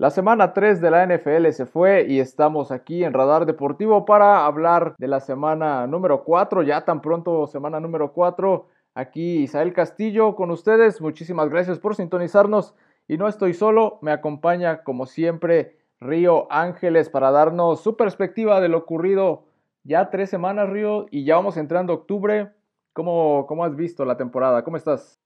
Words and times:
La 0.00 0.08
semana 0.08 0.54
3 0.54 0.80
de 0.80 0.90
la 0.90 1.04
NFL 1.04 1.50
se 1.50 1.66
fue 1.66 2.06
y 2.08 2.20
estamos 2.20 2.70
aquí 2.70 3.04
en 3.04 3.12
Radar 3.12 3.44
Deportivo 3.44 4.06
para 4.06 4.46
hablar 4.46 4.94
de 4.96 5.06
la 5.06 5.20
semana 5.20 5.86
número 5.86 6.24
4, 6.24 6.62
ya 6.62 6.86
tan 6.86 7.02
pronto 7.02 7.46
semana 7.46 7.80
número 7.80 8.14
4. 8.14 8.66
Aquí 8.94 9.42
Isael 9.42 9.74
Castillo 9.74 10.36
con 10.36 10.50
ustedes, 10.50 11.02
muchísimas 11.02 11.50
gracias 11.50 11.78
por 11.78 11.96
sintonizarnos 11.96 12.74
y 13.08 13.18
no 13.18 13.28
estoy 13.28 13.52
solo, 13.52 13.98
me 14.00 14.10
acompaña 14.10 14.84
como 14.84 15.04
siempre 15.04 15.76
Río 16.00 16.50
Ángeles 16.50 17.10
para 17.10 17.30
darnos 17.30 17.82
su 17.82 17.98
perspectiva 17.98 18.58
de 18.62 18.68
lo 18.68 18.78
ocurrido 18.78 19.44
ya 19.84 20.08
tres 20.08 20.30
semanas 20.30 20.70
Río 20.70 21.08
y 21.10 21.26
ya 21.26 21.36
vamos 21.36 21.58
entrando 21.58 21.92
octubre. 21.92 22.52
¿Cómo, 22.94 23.44
cómo 23.46 23.66
has 23.66 23.76
visto 23.76 24.06
la 24.06 24.16
temporada? 24.16 24.64
¿Cómo 24.64 24.78
estás? 24.78 25.20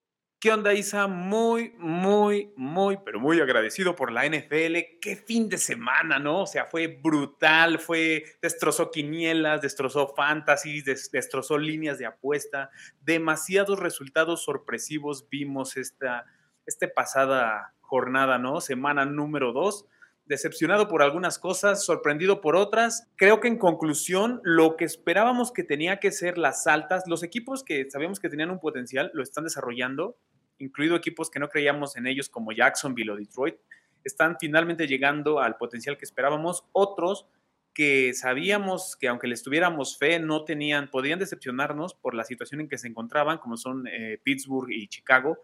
¿Qué 0.45 0.53
onda, 0.53 0.75
Isa? 0.75 1.07
Muy, 1.07 1.73
muy, 1.79 2.53
muy, 2.55 2.99
pero 3.03 3.19
muy 3.19 3.41
agradecido 3.41 3.97
por 3.97 4.13
la 4.13 4.27
NFL. 4.27 4.99
Qué 5.01 5.17
fin 5.17 5.49
de 5.49 5.57
semana, 5.57 6.19
¿no? 6.19 6.43
O 6.43 6.47
sea, 6.47 6.67
fue 6.67 6.87
brutal, 6.87 7.79
fue, 7.79 8.25
destrozó 8.43 8.91
quinielas, 8.91 9.63
destrozó 9.63 10.13
fantasies, 10.15 11.11
destrozó 11.11 11.57
líneas 11.57 11.97
de 11.99 12.05
apuesta. 12.05 12.69
Demasiados 13.01 13.81
resultados 13.81 14.45
sorpresivos 14.45 15.31
vimos 15.31 15.79
esta, 15.79 16.27
esta 16.67 16.89
pasada 16.95 17.73
jornada, 17.81 18.37
¿no? 18.37 18.61
Semana 18.61 19.07
número 19.07 19.55
dos 19.55 19.87
decepcionado 20.27 20.89
por 20.89 21.03
algunas 21.03 21.39
cosas, 21.39 21.85
sorprendido 21.85 22.41
por 22.41 22.57
otras. 22.57 23.09
Creo 23.17 23.41
que 23.41 23.49
en 23.49 23.59
conclusión, 23.59 24.41
lo 24.43 24.77
que 24.77 24.85
esperábamos 24.85 25.53
que 25.53 25.65
tenía 25.65 26.01
que 26.01 26.13
ser 26.13 26.39
las 26.39 26.67
altas, 26.67 27.05
los 27.07 27.23
equipos 27.23 27.63
que 27.63 27.91
sabíamos 27.91 28.21
que 28.21 28.29
tenían 28.29 28.51
un 28.51 28.61
potencial, 28.61 29.11
lo 29.15 29.23
están 29.23 29.45
desarrollando, 29.45 30.17
incluido 30.65 30.97
equipos 30.97 31.31
que 31.31 31.39
no 31.39 31.49
creíamos 31.49 31.97
en 31.97 32.07
ellos 32.07 32.29
como 32.29 32.53
Jacksonville 32.53 33.13
o 33.13 33.17
Detroit, 33.17 33.57
están 34.03 34.37
finalmente 34.39 34.87
llegando 34.87 35.41
al 35.41 35.57
potencial 35.57 35.97
que 35.97 36.05
esperábamos. 36.05 36.65
Otros 36.73 37.27
que 37.73 38.13
sabíamos 38.15 38.97
que 38.97 39.09
aunque 39.09 39.27
les 39.27 39.43
tuviéramos 39.43 39.99
fe, 39.99 40.21
no 40.21 40.45
tenían, 40.45 40.91
podían 40.91 41.19
decepcionarnos 41.19 41.95
por 41.95 42.15
la 42.15 42.25
situación 42.25 42.61
en 42.61 42.69
que 42.69 42.79
se 42.79 42.89
encontraban, 42.89 43.39
como 43.39 43.57
son 43.57 43.87
eh, 43.87 44.21
Pittsburgh 44.23 44.71
y 44.71 44.89
Chicago 44.89 45.39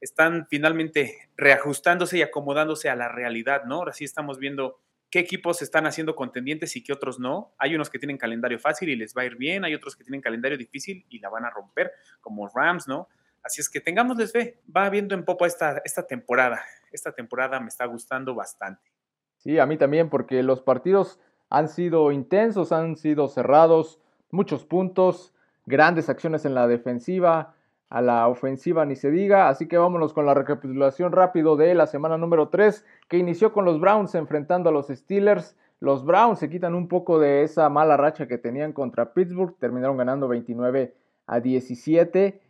están 0.00 0.46
finalmente 0.48 1.30
reajustándose 1.36 2.18
y 2.18 2.22
acomodándose 2.22 2.88
a 2.88 2.96
la 2.96 3.08
realidad, 3.08 3.64
¿no? 3.64 3.76
Ahora 3.76 3.92
sí 3.92 4.04
estamos 4.04 4.38
viendo 4.38 4.80
qué 5.10 5.18
equipos 5.18 5.60
están 5.60 5.86
haciendo 5.86 6.16
contendientes 6.16 6.74
y 6.76 6.82
qué 6.82 6.92
otros 6.92 7.18
no. 7.18 7.52
Hay 7.58 7.74
unos 7.74 7.90
que 7.90 7.98
tienen 7.98 8.16
calendario 8.16 8.58
fácil 8.58 8.88
y 8.88 8.96
les 8.96 9.14
va 9.14 9.22
a 9.22 9.26
ir 9.26 9.36
bien, 9.36 9.64
hay 9.64 9.74
otros 9.74 9.96
que 9.96 10.04
tienen 10.04 10.20
calendario 10.20 10.56
difícil 10.56 11.04
y 11.08 11.18
la 11.18 11.28
van 11.28 11.44
a 11.44 11.50
romper, 11.50 11.92
como 12.20 12.48
Rams, 12.48 12.88
¿no? 12.88 13.08
Así 13.42 13.60
es 13.60 13.70
que 13.70 13.80
tengámosles 13.80 14.32
fe, 14.32 14.60
va 14.74 14.88
viendo 14.90 15.14
en 15.14 15.24
popa 15.24 15.46
esta, 15.46 15.80
esta 15.84 16.06
temporada. 16.06 16.62
Esta 16.92 17.12
temporada 17.12 17.60
me 17.60 17.68
está 17.68 17.86
gustando 17.86 18.34
bastante. 18.34 18.90
Sí, 19.38 19.58
a 19.58 19.66
mí 19.66 19.78
también, 19.78 20.10
porque 20.10 20.42
los 20.42 20.60
partidos 20.60 21.18
han 21.48 21.68
sido 21.68 22.12
intensos, 22.12 22.72
han 22.72 22.96
sido 22.96 23.28
cerrados, 23.28 24.00
muchos 24.30 24.64
puntos, 24.64 25.34
grandes 25.66 26.08
acciones 26.08 26.44
en 26.44 26.54
la 26.54 26.66
defensiva, 26.66 27.54
a 27.88 28.00
la 28.00 28.28
ofensiva 28.28 28.86
ni 28.86 28.94
se 28.94 29.10
diga, 29.10 29.48
así 29.48 29.66
que 29.66 29.76
vámonos 29.76 30.12
con 30.12 30.24
la 30.24 30.32
recapitulación 30.32 31.10
rápido 31.10 31.56
de 31.56 31.74
la 31.74 31.88
semana 31.88 32.16
número 32.16 32.48
3 32.48 32.84
que 33.08 33.18
inició 33.18 33.52
con 33.52 33.64
los 33.64 33.80
Browns 33.80 34.14
enfrentando 34.14 34.68
a 34.68 34.72
los 34.72 34.86
Steelers. 34.86 35.56
Los 35.80 36.04
Browns 36.04 36.38
se 36.38 36.48
quitan 36.48 36.74
un 36.74 36.86
poco 36.86 37.18
de 37.18 37.42
esa 37.42 37.68
mala 37.68 37.96
racha 37.96 38.28
que 38.28 38.38
tenían 38.38 38.72
contra 38.72 39.12
Pittsburgh, 39.12 39.56
terminaron 39.58 39.96
ganando 39.96 40.28
29 40.28 40.94
a 41.26 41.40
17. 41.40 42.40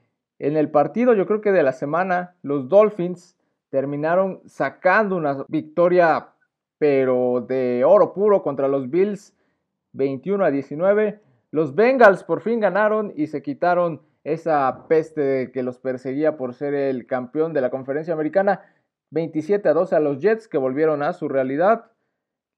En 0.40 0.56
el 0.56 0.70
partido, 0.70 1.12
yo 1.12 1.26
creo 1.26 1.42
que 1.42 1.52
de 1.52 1.62
la 1.62 1.72
semana, 1.72 2.34
los 2.42 2.70
Dolphins 2.70 3.36
terminaron 3.68 4.40
sacando 4.46 5.16
una 5.16 5.44
victoria, 5.48 6.30
pero 6.78 7.44
de 7.46 7.84
oro 7.84 8.14
puro 8.14 8.42
contra 8.42 8.66
los 8.66 8.88
Bills, 8.88 9.36
21 9.92 10.42
a 10.42 10.50
19. 10.50 11.20
Los 11.50 11.74
Bengals 11.74 12.24
por 12.24 12.40
fin 12.40 12.58
ganaron 12.58 13.12
y 13.14 13.26
se 13.26 13.42
quitaron 13.42 14.00
esa 14.24 14.86
peste 14.88 15.52
que 15.52 15.62
los 15.62 15.78
perseguía 15.78 16.38
por 16.38 16.54
ser 16.54 16.72
el 16.72 17.06
campeón 17.06 17.52
de 17.52 17.60
la 17.60 17.68
conferencia 17.68 18.14
americana. 18.14 18.62
27 19.10 19.68
a 19.68 19.74
12 19.74 19.94
a 19.94 20.00
los 20.00 20.20
Jets 20.20 20.48
que 20.48 20.56
volvieron 20.56 21.02
a 21.02 21.12
su 21.12 21.28
realidad. 21.28 21.90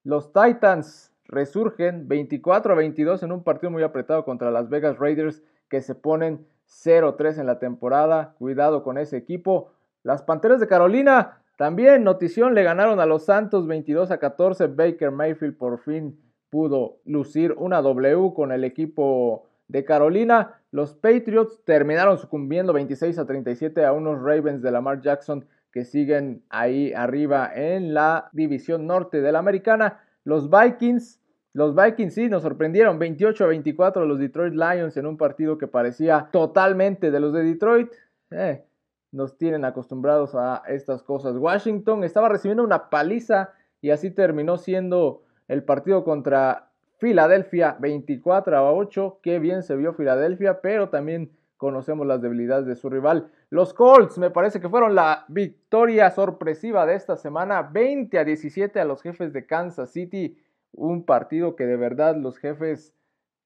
Los 0.05 0.31
Titans 0.31 1.11
resurgen 1.25 2.07
24 2.07 2.71
a 2.71 2.77
22 2.77 3.23
en 3.23 3.33
un 3.33 3.43
partido 3.43 3.71
muy 3.71 3.83
apretado 3.83 4.23
contra 4.23 4.51
las 4.51 4.69
Vegas 4.69 4.97
Raiders 4.99 5.43
que 5.67 5.81
se 5.81 5.95
ponen 5.95 6.45
0-3 6.83 7.39
en 7.39 7.45
la 7.45 7.59
temporada. 7.59 8.35
Cuidado 8.37 8.83
con 8.83 8.97
ese 8.97 9.17
equipo. 9.17 9.71
Las 10.03 10.23
Panteras 10.23 10.59
de 10.59 10.67
Carolina 10.67 11.43
también, 11.55 12.03
notición, 12.03 12.55
le 12.55 12.63
ganaron 12.63 12.99
a 12.99 13.05
los 13.05 13.25
Santos 13.25 13.67
22 13.67 14.11
a 14.11 14.17
14. 14.17 14.67
Baker 14.67 15.11
Mayfield 15.11 15.57
por 15.57 15.79
fin 15.79 16.19
pudo 16.49 16.97
lucir 17.05 17.53
una 17.57 17.81
W 17.81 18.33
con 18.33 18.51
el 18.51 18.63
equipo 18.63 19.47
de 19.67 19.85
Carolina. 19.85 20.59
Los 20.71 20.93
Patriots 20.93 21.63
terminaron 21.63 22.17
sucumbiendo 22.17 22.73
26 22.73 23.17
a 23.19 23.25
37 23.25 23.85
a 23.85 23.93
unos 23.93 24.21
Ravens 24.21 24.61
de 24.61 24.71
Lamar 24.71 25.01
Jackson 25.01 25.45
que 25.71 25.85
siguen 25.85 26.43
ahí 26.49 26.93
arriba 26.93 27.51
en 27.53 27.93
la 27.93 28.29
división 28.33 28.85
norte 28.85 29.21
de 29.21 29.31
la 29.31 29.39
americana. 29.39 30.01
Los 30.23 30.49
Vikings, 30.49 31.19
los 31.53 31.75
Vikings 31.75 32.13
sí 32.15 32.29
nos 32.29 32.41
sorprendieron 32.41 32.97
28 32.97 33.43
a 33.43 33.47
24 33.47 34.03
a 34.03 34.05
los 34.05 34.17
Detroit 34.17 34.55
Lions 34.55 34.97
en 34.97 35.05
un 35.05 35.17
partido 35.17 35.57
que 35.59 35.67
parecía 35.67 36.29
totalmente 36.31 37.11
de 37.11 37.19
los 37.19 37.31
de 37.31 37.43
Detroit. 37.43 37.91
Eh, 38.31 38.63
nos 39.11 39.37
tienen 39.37 39.63
acostumbrados 39.63 40.33
a 40.33 40.63
estas 40.67 41.03
cosas. 41.03 41.37
Washington 41.37 42.03
estaba 42.03 42.29
recibiendo 42.29 42.63
una 42.63 42.89
paliza 42.89 43.51
y 43.81 43.91
así 43.91 44.09
terminó 44.09 44.57
siendo 44.57 45.21
el 45.47 45.63
partido 45.63 46.03
contra 46.03 46.69
Filadelfia 46.97 47.77
24 47.79 48.57
a 48.57 48.73
8. 48.73 49.19
Qué 49.21 49.37
bien 49.37 49.61
se 49.61 49.75
vio 49.75 49.93
Filadelfia, 49.93 50.59
pero 50.61 50.89
también 50.89 51.31
conocemos 51.57 52.07
las 52.07 52.21
debilidades 52.21 52.65
de 52.65 52.75
su 52.75 52.89
rival. 52.89 53.29
Los 53.51 53.75
Colts 53.75 54.17
me 54.17 54.31
parece 54.31 54.59
que 54.59 54.69
fueron 54.69 54.95
la 54.95 55.25
victoria 55.27 56.09
sorpresiva 56.09 56.87
de 56.87 56.95
esta 56.95 57.15
semana. 57.15 57.61
20 57.61 58.17
a 58.17 58.23
17 58.23 58.79
a 58.79 58.85
los 58.85 59.03
jefes 59.03 59.31
de 59.31 59.45
Kansas 59.45 59.91
City. 59.91 60.35
Un 60.73 61.05
partido 61.05 61.55
que 61.55 61.65
de 61.65 61.77
verdad 61.77 62.15
los 62.15 62.37
jefes 62.37 62.93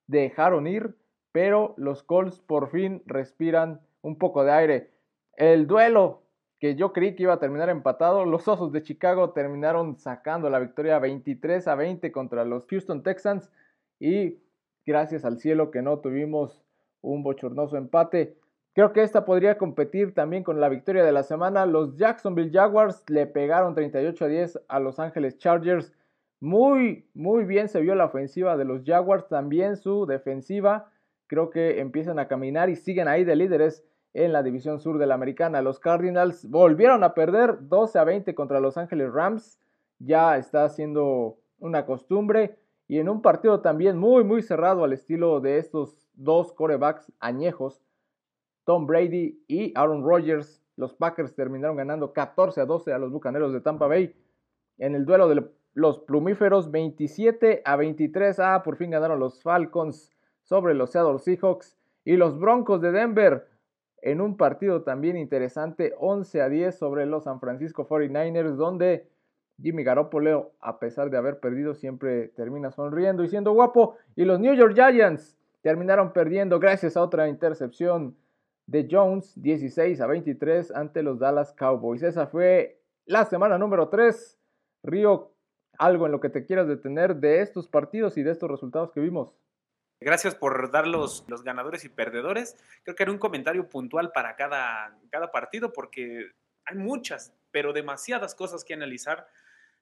dejaron 0.07 0.65
ir, 0.67 0.95
pero 1.31 1.75
los 1.77 2.03
Colts 2.03 2.39
por 2.39 2.71
fin 2.71 3.03
respiran 3.05 3.81
un 4.01 4.17
poco 4.17 4.43
de 4.43 4.51
aire. 4.51 4.91
El 5.35 5.67
duelo 5.67 6.23
que 6.59 6.75
yo 6.75 6.93
creí 6.93 7.15
que 7.15 7.23
iba 7.23 7.33
a 7.33 7.39
terminar 7.39 7.69
empatado. 7.69 8.25
Los 8.25 8.47
Osos 8.47 8.71
de 8.71 8.81
Chicago 8.81 9.31
terminaron 9.31 9.97
sacando 9.97 10.49
la 10.49 10.59
victoria 10.59 10.99
23 10.99 11.67
a 11.67 11.75
20 11.75 12.11
contra 12.11 12.45
los 12.45 12.65
Houston 12.67 13.03
Texans 13.03 13.51
y 13.99 14.39
gracias 14.85 15.25
al 15.25 15.39
cielo 15.39 15.71
que 15.71 15.81
no 15.81 15.99
tuvimos 15.99 16.63
un 17.01 17.23
bochornoso 17.23 17.77
empate. 17.77 18.37
Creo 18.73 18.93
que 18.93 19.01
esta 19.01 19.25
podría 19.25 19.57
competir 19.57 20.13
también 20.13 20.43
con 20.43 20.59
la 20.59 20.69
victoria 20.69 21.03
de 21.03 21.11
la 21.11 21.23
semana. 21.23 21.65
Los 21.65 21.97
Jacksonville 21.97 22.51
Jaguars 22.51 23.03
le 23.07 23.25
pegaron 23.25 23.73
38 23.73 24.25
a 24.25 24.27
10 24.27 24.59
a 24.67 24.79
Los 24.79 24.99
Ángeles 24.99 25.37
Chargers. 25.37 25.93
Muy, 26.39 27.09
muy 27.13 27.45
bien 27.45 27.67
se 27.67 27.81
vio 27.81 27.95
la 27.95 28.05
ofensiva 28.05 28.57
de 28.57 28.65
los 28.65 28.83
Jaguars, 28.85 29.27
también 29.27 29.75
su 29.75 30.05
defensiva. 30.05 30.91
Creo 31.25 31.49
que 31.49 31.79
empiezan 31.79 32.19
a 32.19 32.27
caminar 32.27 32.69
y 32.69 32.75
siguen 32.75 33.07
ahí 33.07 33.23
de 33.23 33.35
líderes 33.35 33.83
en 34.13 34.33
la 34.33 34.43
división 34.43 34.79
sur 34.79 34.97
de 34.97 35.07
la 35.07 35.15
americana. 35.15 35.61
Los 35.61 35.79
Cardinals 35.79 36.49
volvieron 36.49 37.03
a 37.03 37.13
perder 37.13 37.67
12 37.67 37.99
a 37.99 38.03
20 38.03 38.35
contra 38.35 38.59
Los 38.59 38.77
Ángeles 38.77 39.11
Rams. 39.11 39.59
Ya 39.99 40.37
está 40.37 40.69
siendo 40.69 41.37
una 41.59 41.85
costumbre. 41.85 42.57
Y 42.87 42.99
en 42.99 43.09
un 43.09 43.21
partido 43.21 43.61
también 43.61 43.97
muy, 43.97 44.23
muy 44.23 44.41
cerrado 44.41 44.83
al 44.83 44.93
estilo 44.93 45.41
de 45.41 45.57
estos 45.57 46.07
dos 46.13 46.53
corebacks 46.53 47.11
añejos, 47.19 47.83
Tom 48.63 48.87
Brady 48.87 49.43
y 49.47 49.73
Aaron 49.75 50.03
Rodgers. 50.03 50.63
Los 50.77 50.93
Packers 50.93 51.35
terminaron 51.35 51.75
ganando 51.75 52.13
14 52.13 52.61
a 52.61 52.65
12 52.65 52.93
a 52.93 52.99
los 52.99 53.11
Bucaneros 53.11 53.51
de 53.51 53.61
Tampa 53.61 53.87
Bay. 53.87 54.15
En 54.77 54.95
el 54.95 55.05
duelo 55.05 55.27
de 55.27 55.35
los 55.77 55.99
plumíferos, 55.99 56.71
27 56.71 57.61
a 57.63 57.75
23. 57.75 58.39
Ah, 58.39 58.63
por 58.63 58.77
fin 58.77 58.89
ganaron 58.89 59.19
los 59.19 59.43
Falcons 59.43 60.11
sobre 60.41 60.73
los 60.73 60.89
Seattle 60.89 61.19
Seahawks. 61.19 61.77
Y 62.03 62.17
los 62.17 62.39
Broncos 62.39 62.81
de 62.81 62.91
Denver 62.91 63.45
en 64.01 64.19
un 64.19 64.37
partido 64.37 64.81
también 64.81 65.17
interesante, 65.17 65.93
11 65.99 66.41
a 66.41 66.49
10 66.49 66.75
sobre 66.75 67.05
los 67.05 67.25
San 67.25 67.39
Francisco 67.39 67.87
49ers, 67.87 68.55
donde 68.55 69.07
Jimmy 69.61 69.83
Garoppolo, 69.83 70.53
a 70.61 70.79
pesar 70.79 71.11
de 71.11 71.17
haber 71.17 71.39
perdido, 71.39 71.75
siempre 71.75 72.29
termina 72.29 72.71
sonriendo 72.71 73.23
y 73.23 73.27
siendo 73.27 73.51
guapo. 73.51 73.97
Y 74.15 74.25
los 74.25 74.39
New 74.39 74.55
York 74.55 74.73
Giants 74.73 75.37
terminaron 75.61 76.11
perdiendo 76.11 76.59
gracias 76.59 76.97
a 76.97 77.03
otra 77.03 77.27
intercepción 77.27 78.17
de 78.65 78.87
Jones, 78.89 79.39
16 79.39 80.01
a 80.01 80.07
23 80.07 80.71
ante 80.71 81.03
los 81.03 81.19
Dallas 81.19 81.53
Cowboys. 81.53 82.01
Esa 82.01 82.25
fue 82.25 82.81
la 83.05 83.25
semana 83.25 83.59
número 83.59 83.89
3. 83.89 84.39
Río, 84.81 85.36
algo 85.77 86.05
en 86.05 86.11
lo 86.11 86.19
que 86.19 86.29
te 86.29 86.45
quieras 86.45 86.67
detener 86.67 87.15
de 87.15 87.41
estos 87.41 87.67
partidos 87.67 88.17
y 88.17 88.23
de 88.23 88.31
estos 88.31 88.49
resultados 88.49 88.91
que 88.91 88.99
vimos. 88.99 89.33
Gracias 89.99 90.35
por 90.35 90.71
dar 90.71 90.87
los, 90.87 91.25
los, 91.27 91.43
ganadores 91.43 91.83
y 91.83 91.89
perdedores. 91.89 92.55
Creo 92.83 92.95
que 92.95 93.03
era 93.03 93.11
un 93.11 93.17
comentario 93.17 93.67
puntual 93.67 94.11
para 94.11 94.35
cada, 94.35 94.95
cada 95.09 95.31
partido 95.31 95.73
porque 95.73 96.31
hay 96.65 96.77
muchas, 96.77 97.33
pero 97.49 97.73
demasiadas 97.73 98.35
cosas 98.35 98.63
que 98.63 98.75
analizar. 98.75 99.27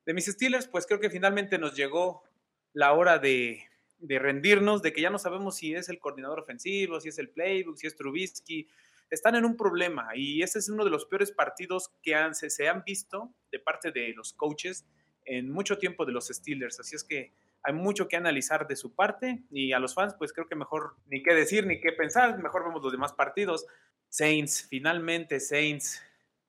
De 0.06 0.13
mis 0.13 0.25
Steelers, 0.25 0.68
pues 0.68 0.86
creo 0.86 1.00
que 1.00 1.09
finalmente 1.09 1.57
nos 1.57 1.75
llegó 1.75 2.24
la 2.71 2.94
hora 2.94 3.19
de, 3.19 3.63
de 4.00 4.19
rendirnos, 4.19 4.81
de 4.81 4.94
que 4.94 5.01
ya 5.01 5.09
no 5.09 5.19
sabemos 5.19 5.57
si 5.57 5.74
es 5.74 5.89
el 5.89 6.00
coordinador 6.00 6.39
ofensivo, 6.39 7.00
si 7.01 7.09
es 7.09 7.19
el 7.19 7.30
playbook, 7.30 7.77
si 7.77 7.88
es 7.88 7.95
Trubisky. 7.95 8.68
Están 9.09 9.36
en 9.36 9.45
un 9.45 9.57
problema 9.57 10.09
y 10.15 10.41
ese 10.41 10.59
es 10.59 10.69
uno 10.69 10.83
de 10.86 10.91
los 10.91 11.06
peores 11.06 11.31
partidos 11.31 11.91
que 12.01 12.15
han, 12.15 12.33
se, 12.36 12.50
se 12.50 12.69
han 12.69 12.83
visto 12.86 13.33
de 13.51 13.59
parte 13.59 13.91
de 13.91 14.13
los 14.15 14.33
coaches 14.33 14.86
en 15.25 15.51
mucho 15.51 15.77
tiempo 15.77 16.06
de 16.06 16.12
los 16.13 16.27
Steelers. 16.27 16.80
Así 16.80 16.95
es 16.95 17.04
que 17.04 17.33
hay 17.63 17.74
mucho 17.74 18.07
que 18.07 18.16
analizar 18.16 18.68
de 18.68 18.75
su 18.75 18.94
parte 18.94 19.44
y 19.50 19.74
a 19.74 19.80
los 19.80 19.95
fans 19.95 20.16
pues 20.18 20.31
creo 20.31 20.48
que 20.48 20.56
mejor 20.56 20.95
ni 21.07 21.24
qué 21.24 21.33
decir 21.33 21.66
ni 21.66 21.81
qué 21.81 21.92
pensar, 21.92 22.42
mejor 22.42 22.63
vemos 22.66 22.83
los 22.83 22.92
demás 22.92 23.13
partidos. 23.13 23.66
Saints, 24.07 24.68
finalmente 24.69 25.39
Saints, 25.39 26.01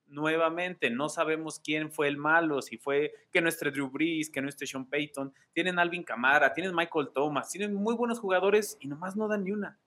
nuevamente 0.07 0.89
no 0.89 1.09
sabemos 1.09 1.59
quién 1.59 1.91
fue 1.91 2.07
el 2.07 2.17
malo, 2.17 2.61
si 2.61 2.77
fue 2.77 3.13
que 3.31 3.41
nuestro 3.41 3.71
Drew 3.71 3.89
Brees, 3.89 4.29
que 4.29 4.41
nuestro 4.41 4.65
Sean 4.67 4.85
Payton, 4.85 5.33
tienen 5.53 5.79
Alvin 5.79 6.03
Camara, 6.03 6.53
tienen 6.53 6.75
Michael 6.75 7.09
Thomas, 7.13 7.49
tienen 7.49 7.73
muy 7.73 7.95
buenos 7.95 8.19
jugadores 8.19 8.77
y 8.79 8.87
nomás 8.87 9.15
no 9.15 9.27
dan 9.27 9.43
ni 9.43 9.51
una. 9.51 9.79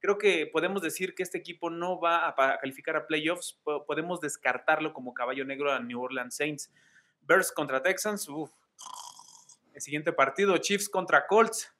Creo 0.00 0.16
que 0.16 0.46
podemos 0.46 0.80
decir 0.80 1.14
que 1.14 1.24
este 1.24 1.38
equipo 1.38 1.70
no 1.70 1.98
va 1.98 2.28
a 2.28 2.58
calificar 2.58 2.94
a 2.96 3.06
playoffs, 3.06 3.60
podemos 3.86 4.20
descartarlo 4.20 4.92
como 4.92 5.12
caballo 5.12 5.44
negro 5.44 5.72
a 5.72 5.80
New 5.80 6.00
Orleans 6.00 6.36
Saints. 6.36 6.72
Bears 7.28 7.52
contra 7.52 7.82
Texans, 7.82 8.26
uff, 8.28 8.50
el 9.74 9.82
siguiente 9.82 10.12
partido, 10.12 10.56
Chiefs 10.56 10.88
contra 10.88 11.26
Colts. 11.26 11.70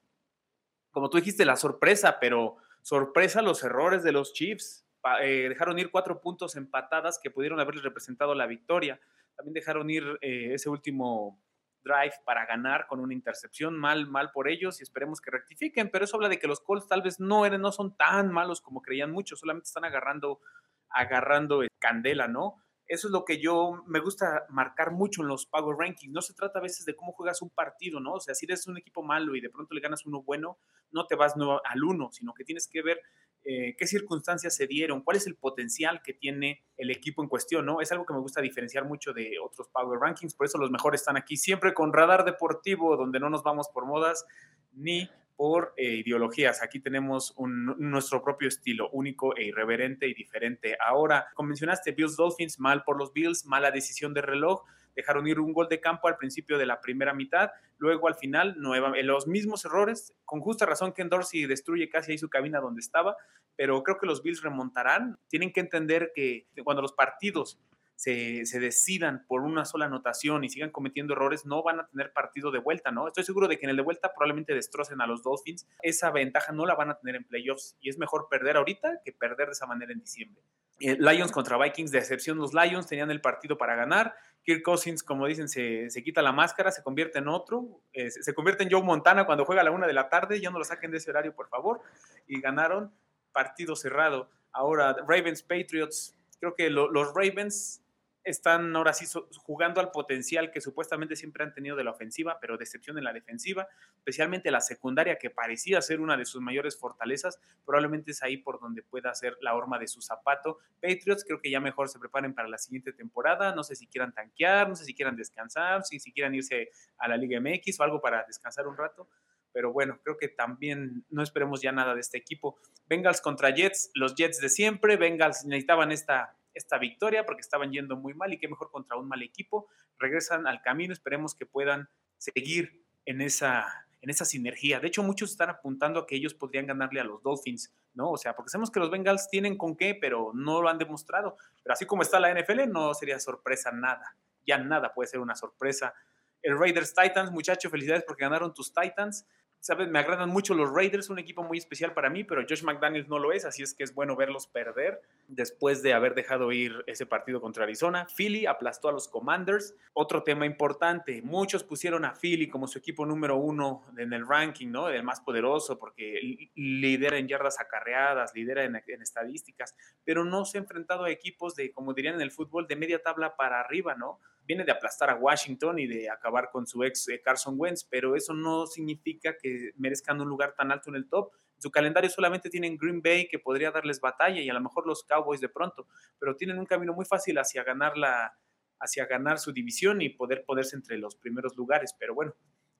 Como 0.91 1.09
tú 1.09 1.17
dijiste, 1.17 1.43
la 1.43 1.55
sorpresa, 1.55 2.19
pero 2.19 2.57
sorpresa 2.81 3.41
los 3.41 3.63
errores 3.63 4.03
de 4.03 4.11
los 4.11 4.31
Chiefs. 4.31 4.85
Eh, 5.21 5.47
dejaron 5.49 5.79
ir 5.79 5.89
cuatro 5.89 6.21
puntos 6.21 6.55
empatadas 6.55 7.19
que 7.21 7.31
pudieron 7.31 7.59
haberles 7.59 7.83
representado 7.83 8.35
la 8.35 8.45
victoria. 8.45 8.99
También 9.35 9.53
dejaron 9.53 9.89
ir 9.89 10.03
eh, 10.21 10.53
ese 10.53 10.69
último 10.69 11.41
drive 11.83 12.13
para 12.25 12.45
ganar 12.45 12.85
con 12.87 12.99
una 12.99 13.13
intercepción. 13.13 13.75
Mal, 13.75 14.07
mal 14.07 14.31
por 14.31 14.47
ellos 14.47 14.79
y 14.79 14.83
esperemos 14.83 15.19
que 15.19 15.31
rectifiquen. 15.31 15.89
Pero 15.89 16.05
eso 16.05 16.15
habla 16.15 16.29
de 16.29 16.37
que 16.37 16.47
los 16.47 16.61
Colts 16.61 16.87
tal 16.87 17.01
vez 17.01 17.19
no, 17.19 17.45
eran, 17.45 17.61
no 17.61 17.71
son 17.71 17.97
tan 17.97 18.31
malos 18.31 18.61
como 18.61 18.81
creían 18.83 19.11
muchos. 19.11 19.39
Solamente 19.39 19.67
están 19.67 19.85
agarrando, 19.85 20.41
agarrando 20.89 21.63
candela, 21.79 22.27
¿no? 22.27 22.61
Eso 22.89 23.07
es 23.07 23.11
lo 23.11 23.23
que 23.23 23.39
yo 23.39 23.83
me 23.85 23.99
gusta 23.99 24.47
marcar 24.49 24.91
mucho 24.91 25.21
en 25.21 25.27
los 25.27 25.45
Power 25.45 25.77
Rankings. 25.77 26.11
No 26.11 26.23
se 26.23 26.33
trata 26.33 26.57
a 26.57 26.61
veces 26.63 26.85
de 26.85 26.95
cómo 26.95 27.11
juegas 27.11 27.43
un 27.43 27.51
partido, 27.51 27.99
¿no? 27.99 28.13
O 28.13 28.19
sea, 28.19 28.33
si 28.33 28.47
eres 28.47 28.65
un 28.65 28.79
equipo 28.79 29.03
malo 29.03 29.35
y 29.35 29.41
de 29.41 29.49
pronto 29.51 29.75
le 29.75 29.79
ganas 29.79 30.07
uno 30.07 30.23
bueno, 30.23 30.57
no 30.91 31.05
te 31.05 31.15
vas 31.15 31.35
al 31.35 31.83
uno, 31.83 32.09
sino 32.11 32.33
que 32.33 32.43
tienes 32.43 32.67
que 32.67 32.81
ver 32.81 32.99
eh, 33.43 33.75
qué 33.77 33.85
circunstancias 33.85 34.55
se 34.55 34.65
dieron, 34.65 35.01
cuál 35.01 35.17
es 35.17 35.27
el 35.27 35.35
potencial 35.35 36.01
que 36.03 36.13
tiene 36.13 36.65
el 36.77 36.89
equipo 36.89 37.21
en 37.21 37.29
cuestión, 37.29 37.65
¿no? 37.65 37.79
Es 37.79 37.91
algo 37.91 38.07
que 38.07 38.13
me 38.13 38.19
gusta 38.19 38.41
diferenciar 38.41 38.85
mucho 38.85 39.13
de 39.13 39.37
otros 39.39 39.69
Power 39.69 39.99
Rankings, 39.99 40.33
por 40.33 40.47
eso 40.47 40.57
los 40.57 40.71
mejores 40.71 41.01
están 41.01 41.15
aquí, 41.15 41.37
siempre 41.37 41.75
con 41.75 41.93
radar 41.93 42.25
deportivo, 42.25 42.97
donde 42.97 43.19
no 43.19 43.29
nos 43.29 43.43
vamos 43.43 43.69
por 43.71 43.85
modas 43.85 44.25
ni 44.73 45.09
por 45.39 45.73
eh, 45.77 45.93
ideologías. 45.93 46.61
Aquí 46.61 46.81
tenemos 46.81 47.33
nuestro 47.37 48.21
propio 48.21 48.49
estilo, 48.49 48.89
único 48.89 49.37
e 49.37 49.45
irreverente 49.45 50.05
y 50.05 50.13
diferente. 50.13 50.75
Ahora, 50.85 51.27
como 51.33 51.47
mencionaste, 51.47 51.93
Bills 51.93 52.17
Dolphins, 52.17 52.59
mal 52.59 52.83
por 52.83 52.97
los 52.97 53.13
Bills, 53.13 53.45
mala 53.45 53.71
decisión 53.71 54.13
de 54.13 54.21
reloj. 54.21 54.65
Dejaron 54.97 55.25
ir 55.27 55.39
un 55.39 55.53
gol 55.53 55.69
de 55.69 55.79
campo 55.79 56.09
al 56.09 56.17
principio 56.17 56.57
de 56.57 56.65
la 56.65 56.81
primera 56.81 57.13
mitad, 57.13 57.51
luego 57.77 58.09
al 58.09 58.15
final, 58.15 58.55
nueva, 58.57 58.91
los 59.01 59.27
mismos 59.27 59.63
errores, 59.63 60.13
con 60.25 60.41
justa 60.41 60.65
razón 60.65 60.91
Ken 60.91 61.07
Dorsey 61.07 61.45
destruye 61.45 61.87
casi 61.87 62.11
ahí 62.11 62.17
su 62.17 62.27
cabina 62.27 62.59
donde 62.59 62.81
estaba, 62.81 63.15
pero 63.55 63.81
creo 63.81 63.97
que 63.97 64.07
los 64.07 64.21
Bills 64.21 64.41
remontarán. 64.41 65.19
Tienen 65.29 65.53
que 65.53 65.61
entender 65.61 66.11
que 66.13 66.47
cuando 66.65 66.81
los 66.81 66.91
partidos 66.91 67.57
se, 67.99 68.59
decidan 68.61 69.25
por 69.27 69.41
una 69.41 69.65
sola 69.65 69.87
anotación 69.87 70.45
y 70.45 70.49
sigan 70.49 70.69
cometiendo 70.69 71.13
errores, 71.13 71.45
no 71.45 71.61
van 71.61 71.81
a 71.81 71.87
tener 71.87 72.13
partido 72.13 72.49
de 72.49 72.59
vuelta, 72.59 72.91
¿no? 72.91 73.07
Estoy 73.07 73.25
seguro 73.25 73.49
de 73.49 73.57
que 73.57 73.65
en 73.65 73.71
el 73.71 73.75
de 73.75 73.81
vuelta 73.81 74.13
probablemente 74.13 74.53
destrocen 74.53 75.01
a 75.01 75.07
los 75.07 75.21
Dolphins. 75.21 75.67
Esa 75.81 76.09
ventaja 76.09 76.53
no 76.53 76.65
la 76.65 76.75
van 76.75 76.91
a 76.91 76.97
tener 76.97 77.17
en 77.17 77.25
playoffs 77.25 77.75
y 77.81 77.89
es 77.89 77.97
mejor 77.97 78.27
perder 78.29 78.55
ahorita 78.55 79.01
que 79.03 79.11
perder 79.11 79.47
de 79.47 79.51
esa 79.51 79.67
manera 79.67 79.91
en 79.91 79.99
diciembre. 79.99 80.41
Eh, 80.79 80.95
Lions 80.97 81.33
contra 81.33 81.57
Vikings, 81.57 81.91
decepción 81.91 82.37
los 82.37 82.53
Lions, 82.53 82.87
tenían 82.87 83.11
el 83.11 83.19
partido 83.19 83.57
para 83.57 83.75
ganar. 83.75 84.15
Kirk 84.43 84.63
Cousins, 84.63 85.03
como 85.03 85.27
dicen, 85.27 85.49
se, 85.49 85.89
quita 86.01 86.21
la 86.21 86.31
máscara, 86.31 86.71
se 86.71 86.81
convierte 86.81 87.19
en 87.19 87.27
otro, 87.27 87.81
eh, 87.91 88.09
se, 88.09 88.33
convierte 88.33 88.63
en 88.63 88.71
Joe 88.71 88.81
Montana 88.81 89.25
cuando 89.25 89.43
juega 89.43 89.59
a 89.59 89.65
la 89.65 89.71
una 89.71 89.87
de 89.87 89.93
la 89.93 90.07
tarde, 90.07 90.39
ya 90.39 90.49
no 90.51 90.57
lo 90.57 90.63
saquen 90.63 90.91
de 90.91 90.97
ese 90.99 91.09
horario, 91.09 91.35
por 91.35 91.49
favor, 91.49 91.81
y 92.27 92.39
ganaron 92.39 92.93
partido 93.33 93.75
cerrado. 93.75 94.29
Ahora, 94.53 94.95
Ravens 95.05 95.43
Patriots, 95.43 96.15
creo 96.39 96.55
que 96.55 96.69
los 96.69 97.13
Ravens 97.13 97.83
están 98.23 98.75
ahora 98.75 98.93
sí 98.93 99.05
jugando 99.37 99.79
al 99.79 99.91
potencial 99.91 100.51
que 100.51 100.61
supuestamente 100.61 101.15
siempre 101.15 101.43
han 101.43 101.53
tenido 101.53 101.75
de 101.75 101.83
la 101.83 101.91
ofensiva, 101.91 102.37
pero 102.39 102.57
decepción 102.57 102.97
en 102.97 103.03
la 103.03 103.13
defensiva, 103.13 103.67
especialmente 103.97 104.51
la 104.51 104.61
secundaria 104.61 105.17
que 105.17 105.29
parecía 105.29 105.81
ser 105.81 106.01
una 106.01 106.17
de 106.17 106.25
sus 106.25 106.41
mayores 106.41 106.77
fortalezas, 106.77 107.39
probablemente 107.65 108.11
es 108.11 108.21
ahí 108.21 108.37
por 108.37 108.59
donde 108.59 108.83
pueda 108.83 109.13
ser 109.15 109.37
la 109.41 109.55
horma 109.55 109.79
de 109.79 109.87
su 109.87 110.01
zapato. 110.01 110.59
Patriots 110.81 111.23
creo 111.25 111.41
que 111.41 111.49
ya 111.49 111.59
mejor 111.59 111.89
se 111.89 111.99
preparen 111.99 112.33
para 112.33 112.47
la 112.47 112.57
siguiente 112.57 112.93
temporada, 112.93 113.55
no 113.55 113.63
sé 113.63 113.75
si 113.75 113.87
quieran 113.87 114.13
tanquear, 114.13 114.67
no 114.67 114.75
sé 114.75 114.85
si 114.85 114.93
quieran 114.93 115.15
descansar, 115.15 115.83
si, 115.83 115.99
si 115.99 116.11
quieran 116.11 116.35
irse 116.35 116.71
a 116.97 117.07
la 117.07 117.17
Liga 117.17 117.39
MX 117.39 117.79
o 117.79 117.83
algo 117.83 118.01
para 118.01 118.23
descansar 118.25 118.67
un 118.67 118.77
rato. 118.77 119.07
Pero 119.51 119.73
bueno, 119.73 119.99
creo 120.03 120.17
que 120.17 120.27
también 120.27 121.05
no 121.09 121.23
esperemos 121.23 121.61
ya 121.61 121.71
nada 121.71 121.95
de 121.95 122.01
este 122.01 122.17
equipo. 122.17 122.57
Bengals 122.87 123.21
contra 123.21 123.49
Jets, 123.49 123.91
los 123.95 124.15
Jets 124.15 124.39
de 124.39 124.49
siempre. 124.49 124.95
Bengals 124.97 125.43
necesitaban 125.45 125.91
esta 125.91 126.35
esta 126.59 126.77
victoria 126.77 127.25
porque 127.25 127.41
estaban 127.41 127.71
yendo 127.71 127.97
muy 127.97 128.13
mal 128.13 128.31
y 128.31 128.37
qué 128.37 128.47
mejor 128.47 128.69
contra 128.69 128.97
un 128.97 129.07
mal 129.07 129.23
equipo. 129.23 129.67
Regresan 129.97 130.45
al 130.45 130.61
camino, 130.61 130.93
esperemos 130.93 131.33
que 131.33 131.45
puedan 131.45 131.89
seguir 132.17 132.83
en 133.05 133.21
esa, 133.21 133.87
en 134.01 134.09
esa 134.09 134.25
sinergia. 134.25 134.79
De 134.79 134.87
hecho, 134.87 135.03
muchos 135.03 135.31
están 135.31 135.49
apuntando 135.49 136.01
a 136.01 136.07
que 136.07 136.15
ellos 136.15 136.33
podrían 136.33 136.67
ganarle 136.67 136.99
a 136.99 137.03
los 137.03 137.21
Dolphins, 137.23 137.73
¿no? 137.93 138.11
O 138.11 138.17
sea, 138.17 138.35
porque 138.35 138.49
sabemos 138.49 138.71
que 138.71 138.79
los 138.79 138.91
Bengals 138.91 139.29
tienen 139.29 139.57
con 139.57 139.75
qué, 139.75 139.95
pero 139.95 140.31
no 140.33 140.61
lo 140.61 140.69
han 140.69 140.77
demostrado. 140.77 141.37
Pero 141.63 141.73
así 141.73 141.85
como 141.85 142.01
está 142.01 142.19
la 142.19 142.33
NFL, 142.33 142.69
no 142.69 142.93
sería 142.93 143.19
sorpresa 143.19 143.71
nada. 143.71 144.15
Ya 144.45 144.57
nada 144.57 144.93
puede 144.93 145.07
ser 145.07 145.19
una 145.19 145.35
sorpresa. 145.35 145.93
El 146.41 146.57
Raiders 146.57 146.93
Titans, 146.93 147.31
muchachos, 147.31 147.71
felicidades 147.71 148.03
porque 148.05 148.23
ganaron 148.23 148.53
tus 148.53 148.73
Titans. 148.73 149.25
¿Sabes? 149.59 149.89
Me 149.89 149.99
agradan 149.99 150.29
mucho 150.29 150.53
los 150.53 150.71
Raiders, 150.71 151.09
un 151.09 151.19
equipo 151.19 151.43
muy 151.43 151.57
especial 151.57 151.93
para 151.93 152.09
mí, 152.09 152.23
pero 152.23 152.43
Josh 152.47 152.63
McDaniels 152.63 153.07
no 153.07 153.19
lo 153.19 153.31
es, 153.31 153.45
así 153.45 153.63
es 153.63 153.73
que 153.73 153.83
es 153.83 153.93
bueno 153.93 154.15
verlos 154.15 154.47
perder 154.47 155.01
después 155.27 155.83
de 155.83 155.93
haber 155.93 156.15
dejado 156.15 156.51
ir 156.51 156.83
ese 156.87 157.05
partido 157.05 157.41
contra 157.41 157.63
Arizona. 157.63 158.07
Philly 158.15 158.45
aplastó 158.45 158.89
a 158.89 158.91
los 158.91 159.07
Commanders. 159.07 159.75
Otro 159.93 160.23
tema 160.23 160.45
importante, 160.45 161.21
muchos 161.21 161.63
pusieron 161.63 162.05
a 162.05 162.13
Philly 162.13 162.47
como 162.47 162.67
su 162.67 162.79
equipo 162.79 163.05
número 163.05 163.37
uno 163.37 163.85
en 163.97 164.13
el 164.13 164.27
ranking, 164.27 164.67
¿no? 164.67 164.89
El 164.89 165.03
más 165.03 165.21
poderoso 165.21 165.77
porque 165.77 166.49
lidera 166.55 167.17
en 167.17 167.27
yardas 167.27 167.59
acarreadas, 167.59 168.33
lidera 168.33 168.63
en, 168.63 168.75
en 168.75 169.01
estadísticas, 169.01 169.75
pero 170.03 170.23
no 170.23 170.45
se 170.45 170.57
ha 170.57 170.61
enfrentado 170.61 171.03
a 171.03 171.11
equipos 171.11 171.55
de, 171.55 171.71
como 171.71 171.93
dirían 171.93 172.15
en 172.15 172.21
el 172.21 172.31
fútbol, 172.31 172.67
de 172.67 172.75
media 172.75 173.01
tabla 173.01 173.35
para 173.35 173.59
arriba, 173.59 173.95
¿no? 173.95 174.19
Viene 174.49 174.65
de 174.65 174.71
aplastar 174.71 175.11
a 175.11 175.15
Washington 175.15 175.77
y 175.77 175.85
de 175.85 176.09
acabar 176.09 176.49
con 176.51 176.65
su 176.65 176.83
ex 176.83 177.07
eh, 177.09 177.21
Carson 177.23 177.53
Wentz, 177.55 177.83
pero 177.87 178.15
eso 178.15 178.33
no 178.33 178.65
significa 178.65 179.37
que 179.39 179.73
merezcan 179.77 180.19
un 180.19 180.27
lugar 180.27 180.55
tan 180.57 180.71
alto 180.71 180.89
en 180.89 180.95
el 180.95 181.07
top. 181.07 181.31
En 181.55 181.61
su 181.61 181.69
calendario 181.69 182.09
solamente 182.09 182.49
tienen 182.49 182.75
Green 182.75 182.99
Bay 182.99 183.27
que 183.27 183.37
podría 183.37 183.69
darles 183.69 184.01
batalla 184.01 184.41
y 184.41 184.49
a 184.49 184.53
lo 184.53 184.59
mejor 184.59 184.87
los 184.87 185.03
Cowboys 185.03 185.39
de 185.39 185.49
pronto, 185.49 185.87
pero 186.17 186.35
tienen 186.35 186.57
un 186.57 186.65
camino 186.65 186.93
muy 186.93 187.05
fácil 187.05 187.37
hacia 187.37 187.63
ganar 187.63 187.95
la 187.95 188.33
hacia 188.79 189.05
ganar 189.05 189.37
su 189.37 189.51
división 189.51 190.01
y 190.01 190.09
poder 190.09 190.43
ponerse 190.45 190.75
entre 190.75 190.97
los 190.97 191.15
primeros 191.15 191.55
lugares, 191.55 191.93
pero 191.99 192.15
bueno, 192.15 192.33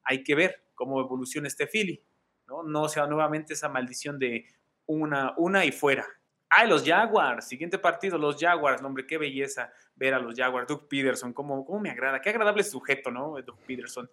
hay 0.03 0.23
que 0.23 0.33
ver 0.33 0.63
cómo 0.73 0.99
evoluciona 1.01 1.49
este 1.49 1.67
Philly, 1.67 2.03
¿no? 2.47 2.63
No 2.63 2.87
sea 2.87 3.05
nuevamente 3.05 3.53
esa 3.53 3.69
maldición 3.69 4.17
de 4.17 4.45
una, 4.87 5.35
una 5.37 5.65
y 5.65 5.71
fuera. 5.71 6.07
¡Ay, 6.49 6.67
los 6.67 6.83
Jaguars! 6.83 7.47
Siguiente 7.47 7.77
partido, 7.77 8.17
los 8.17 8.37
Jaguars. 8.39 8.81
hombre, 8.81 9.05
qué 9.05 9.17
belleza 9.17 9.71
ver 9.95 10.13
a 10.13 10.19
los 10.19 10.35
Jaguars. 10.35 10.67
Doug 10.67 10.87
Peterson, 10.87 11.31
cómo, 11.31 11.63
cómo 11.65 11.79
me 11.79 11.91
agrada. 11.91 12.21
Qué 12.21 12.29
agradable 12.29 12.63
sujeto, 12.63 13.11
¿no? 13.11 13.39
Doug 13.41 13.59
Peterson 13.67 14.09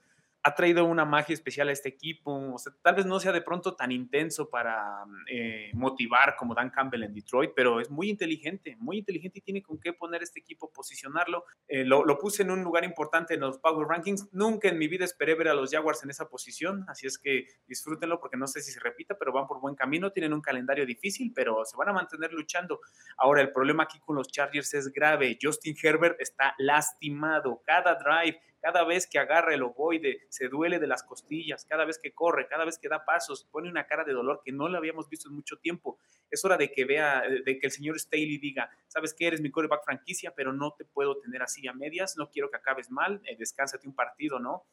ha 0.46 0.54
traído 0.54 0.84
una 0.84 1.04
magia 1.04 1.34
especial 1.34 1.68
a 1.68 1.72
este 1.72 1.88
equipo. 1.88 2.52
O 2.54 2.58
sea, 2.58 2.72
tal 2.80 2.94
vez 2.94 3.04
no 3.04 3.18
sea 3.18 3.32
de 3.32 3.42
pronto 3.42 3.74
tan 3.74 3.90
intenso 3.90 4.48
para 4.48 5.04
eh, 5.28 5.72
motivar 5.74 6.36
como 6.36 6.54
Dan 6.54 6.70
Campbell 6.70 7.02
en 7.02 7.12
Detroit, 7.12 7.50
pero 7.56 7.80
es 7.80 7.90
muy 7.90 8.08
inteligente, 8.08 8.76
muy 8.78 8.98
inteligente 8.98 9.40
y 9.40 9.42
tiene 9.42 9.60
con 9.60 9.80
qué 9.80 9.92
poner 9.92 10.22
este 10.22 10.38
equipo, 10.38 10.72
posicionarlo. 10.72 11.44
Eh, 11.66 11.84
lo, 11.84 12.04
lo, 12.04 12.16
puse 12.16 12.44
en 12.44 12.52
un 12.52 12.62
lugar 12.62 12.84
importante 12.84 13.34
en 13.34 13.40
los 13.40 13.58
Power 13.58 13.88
Rankings. 13.88 14.28
Nunca 14.32 14.68
en 14.68 14.78
mi 14.78 14.86
vida 14.86 15.04
esperé 15.04 15.34
ver 15.34 15.48
a 15.48 15.54
los 15.54 15.72
Jaguars 15.72 16.04
en 16.04 16.10
esa 16.10 16.28
posición, 16.28 16.84
así 16.86 17.08
es 17.08 17.18
que 17.18 17.48
disfrútenlo 17.66 18.20
porque 18.20 18.36
no 18.36 18.46
sé 18.46 18.60
si 18.60 18.70
se 18.70 18.78
repita, 18.78 19.18
pero 19.18 19.32
van 19.32 19.48
por 19.48 19.60
buen 19.60 19.74
camino. 19.74 20.12
Tienen 20.12 20.32
un 20.32 20.42
calendario 20.42 20.86
difícil, 20.86 21.32
pero 21.34 21.64
se 21.64 21.76
van 21.76 21.88
a 21.88 21.92
mantener 21.92 22.32
luchando. 22.32 22.78
Ahora, 23.16 23.42
el 23.42 23.50
problema 23.50 23.82
aquí 23.82 23.98
con 23.98 24.14
los 24.14 24.28
Chargers 24.28 24.72
es 24.74 24.92
grave. 24.92 25.36
Justin 25.42 25.74
Herbert 25.82 26.20
está 26.20 26.54
lastimado. 26.58 27.62
Cada 27.66 27.96
drive 27.96 28.40
cada 28.60 28.84
vez 28.84 29.06
que 29.06 29.18
agarra 29.18 29.54
el 29.54 29.62
ovoide, 29.62 30.26
se 30.28 30.48
duele 30.48 30.78
de 30.78 30.86
las 30.86 31.02
costillas, 31.02 31.64
cada 31.64 31.84
vez 31.84 31.98
que 31.98 32.12
corre, 32.12 32.48
cada 32.48 32.64
vez 32.64 32.78
que 32.78 32.88
da 32.88 33.04
pasos, 33.04 33.44
pone 33.50 33.68
una 33.68 33.86
cara 33.86 34.04
de 34.04 34.12
dolor 34.12 34.40
que 34.44 34.52
no 34.52 34.68
la 34.68 34.78
habíamos 34.78 35.08
visto 35.08 35.28
en 35.28 35.34
mucho 35.34 35.58
tiempo. 35.58 35.98
Es 36.30 36.44
hora 36.44 36.56
de 36.56 36.72
que 36.72 36.84
vea, 36.84 37.22
de 37.22 37.58
que 37.58 37.66
el 37.66 37.72
señor 37.72 37.98
Staley 37.98 38.38
diga, 38.38 38.70
sabes 38.88 39.14
que 39.14 39.26
eres 39.26 39.40
mi 39.40 39.50
quarterback 39.50 39.84
franquicia, 39.84 40.32
pero 40.34 40.52
no 40.52 40.74
te 40.76 40.84
puedo 40.84 41.18
tener 41.18 41.42
así 41.42 41.66
a 41.68 41.72
medias, 41.72 42.16
no 42.16 42.30
quiero 42.30 42.50
que 42.50 42.56
acabes 42.56 42.90
mal, 42.90 43.20
eh, 43.24 43.36
descánsate 43.36 43.86
un 43.86 43.94
partido, 43.94 44.38
¿no? 44.38 44.66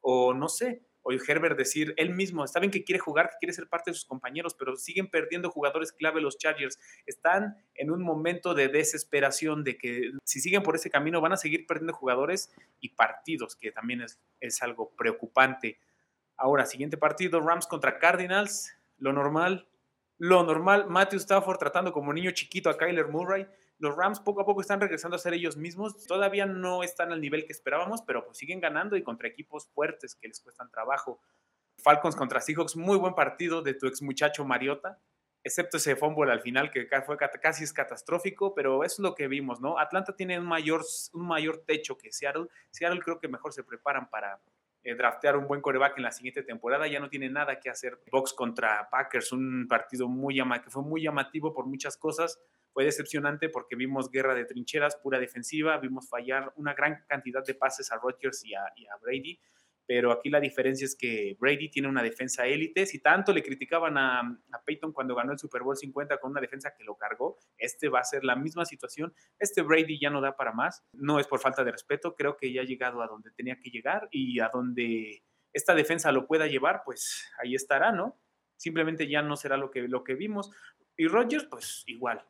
O 0.00 0.34
no 0.34 0.48
sé, 0.48 0.82
o 1.04 1.12
Herbert 1.12 1.56
decir 1.56 1.94
él 1.98 2.14
mismo, 2.14 2.44
está 2.44 2.58
bien 2.60 2.70
que 2.70 2.82
quiere 2.82 2.98
jugar, 2.98 3.28
que 3.28 3.36
quiere 3.38 3.52
ser 3.52 3.68
parte 3.68 3.90
de 3.90 3.94
sus 3.94 4.06
compañeros, 4.06 4.54
pero 4.54 4.74
siguen 4.74 5.08
perdiendo 5.08 5.50
jugadores 5.50 5.92
clave 5.92 6.20
los 6.20 6.38
Chargers. 6.38 6.80
Están 7.06 7.56
en 7.74 7.90
un 7.90 8.02
momento 8.02 8.54
de 8.54 8.68
desesperación 8.68 9.64
de 9.64 9.76
que 9.76 10.12
si 10.24 10.40
siguen 10.40 10.62
por 10.62 10.76
ese 10.76 10.90
camino 10.90 11.20
van 11.20 11.34
a 11.34 11.36
seguir 11.36 11.66
perdiendo 11.66 11.92
jugadores 11.92 12.50
y 12.80 12.88
partidos, 12.88 13.54
que 13.54 13.70
también 13.70 14.00
es, 14.00 14.18
es 14.40 14.62
algo 14.62 14.90
preocupante. 14.96 15.78
Ahora, 16.38 16.64
siguiente 16.64 16.96
partido, 16.96 17.40
Rams 17.40 17.66
contra 17.66 17.98
Cardinals, 17.98 18.72
lo 18.98 19.12
normal, 19.12 19.68
lo 20.16 20.42
normal, 20.42 20.86
Matthew 20.88 21.18
Stafford 21.18 21.58
tratando 21.58 21.92
como 21.92 22.14
niño 22.14 22.30
chiquito 22.30 22.70
a 22.70 22.78
Kyler 22.78 23.08
Murray 23.08 23.46
los 23.78 23.96
Rams 23.96 24.20
poco 24.20 24.40
a 24.40 24.46
poco 24.46 24.60
están 24.60 24.80
regresando 24.80 25.16
a 25.16 25.18
ser 25.18 25.34
ellos 25.34 25.56
mismos. 25.56 26.06
Todavía 26.06 26.46
no 26.46 26.82
están 26.82 27.12
al 27.12 27.20
nivel 27.20 27.44
que 27.44 27.52
esperábamos, 27.52 28.02
pero 28.02 28.24
pues 28.24 28.38
siguen 28.38 28.60
ganando 28.60 28.96
y 28.96 29.02
contra 29.02 29.28
equipos 29.28 29.68
fuertes 29.68 30.14
que 30.14 30.28
les 30.28 30.40
cuestan 30.40 30.70
trabajo. 30.70 31.20
Falcons 31.78 32.16
contra 32.16 32.40
Seahawks, 32.40 32.76
muy 32.76 32.96
buen 32.96 33.14
partido 33.14 33.62
de 33.62 33.74
tu 33.74 33.86
ex 33.86 34.00
muchacho 34.00 34.44
Mariota, 34.44 35.00
excepto 35.42 35.76
ese 35.76 35.96
fumble 35.96 36.32
al 36.32 36.40
final 36.40 36.70
que 36.70 36.88
fue 37.04 37.18
casi 37.18 37.64
es 37.64 37.72
catastrófico, 37.72 38.54
pero 38.54 38.84
eso 38.84 38.94
es 38.94 38.98
lo 39.00 39.14
que 39.14 39.28
vimos, 39.28 39.60
¿no? 39.60 39.78
Atlanta 39.78 40.14
tiene 40.14 40.38
un 40.38 40.46
mayor, 40.46 40.82
un 41.12 41.26
mayor 41.26 41.64
techo 41.66 41.98
que 41.98 42.12
Seattle. 42.12 42.46
Seattle 42.70 43.00
creo 43.00 43.18
que 43.18 43.28
mejor 43.28 43.52
se 43.52 43.64
preparan 43.64 44.08
para 44.08 44.40
eh, 44.82 44.94
draftear 44.94 45.36
un 45.36 45.46
buen 45.46 45.60
coreback 45.60 45.98
en 45.98 46.04
la 46.04 46.12
siguiente 46.12 46.42
temporada. 46.42 46.86
Ya 46.86 47.00
no 47.00 47.10
tiene 47.10 47.28
nada 47.28 47.60
que 47.60 47.68
hacer. 47.68 48.00
Box 48.10 48.32
contra 48.32 48.88
Packers, 48.88 49.32
un 49.32 49.66
partido 49.68 50.08
muy 50.08 50.36
que 50.62 50.70
fue 50.70 50.82
muy 50.82 51.02
llamativo 51.02 51.52
por 51.52 51.66
muchas 51.66 51.96
cosas 51.98 52.40
fue 52.74 52.84
decepcionante 52.84 53.48
porque 53.48 53.76
vimos 53.76 54.10
guerra 54.10 54.34
de 54.34 54.44
trincheras, 54.44 54.96
pura 54.96 55.20
defensiva, 55.20 55.78
vimos 55.78 56.08
fallar 56.08 56.52
una 56.56 56.74
gran 56.74 57.04
cantidad 57.06 57.42
de 57.44 57.54
pases 57.54 57.92
a 57.92 57.98
Rodgers 57.98 58.44
y 58.44 58.54
a, 58.54 58.66
Brady, 59.00 59.38
pero 59.86 60.10
aquí 60.10 60.28
la 60.28 60.40
diferencia 60.40 60.84
es 60.84 60.96
que 60.96 61.36
Brady 61.38 61.70
tiene 61.70 61.86
una 61.86 62.02
defensa 62.02 62.46
élite. 62.46 62.84
Si 62.84 62.98
tanto 62.98 63.32
le 63.32 63.44
criticaban 63.44 63.96
a, 63.96 64.40
Peyton 64.66 64.92
cuando 64.92 65.14
ganó 65.14 65.32
el 65.32 65.38
Super 65.38 65.62
Bowl 65.62 65.76
50 65.76 66.18
con 66.18 66.32
una 66.32 66.40
defensa 66.40 66.74
que 66.76 66.82
lo 66.82 66.96
cargó, 66.96 67.38
este 67.56 67.88
va 67.88 68.00
a 68.00 68.04
ser 68.04 68.24
la 68.24 68.34
misma 68.34 68.64
situación. 68.64 69.14
Este 69.38 69.62
Brady 69.62 70.00
ya 70.00 70.10
no 70.10 70.20
da 70.20 70.36
para 70.36 70.52
más. 70.52 70.82
No 70.94 71.20
es 71.20 71.28
por 71.28 71.38
falta 71.38 71.62
de 71.62 71.70
respeto, 71.70 72.16
creo 72.16 72.36
que 72.36 72.52
ya 72.52 72.62
ha 72.62 72.64
llegado 72.64 73.02
a 73.02 73.06
donde 73.06 73.30
tenía 73.30 73.60
que 73.60 73.70
llegar 73.70 74.08
y 74.10 74.40
a 74.40 74.48
donde 74.52 75.22
esta 75.52 75.76
defensa 75.76 76.10
lo 76.10 76.26
pueda 76.26 76.48
llevar, 76.48 76.82
pues 76.84 77.30
ahí 77.38 77.54
estará, 77.54 77.92
¿no? 77.92 78.18
Simplemente 78.56 79.06
ya 79.06 79.22
no 79.22 79.36
será 79.36 79.56
lo 79.56 79.70
que, 79.70 79.82
lo 79.82 80.02
que 80.02 80.14
vimos. 80.14 80.50
Y 80.96 81.06
Rodgers, 81.06 81.44
pues 81.44 81.84
igual, 81.86 82.24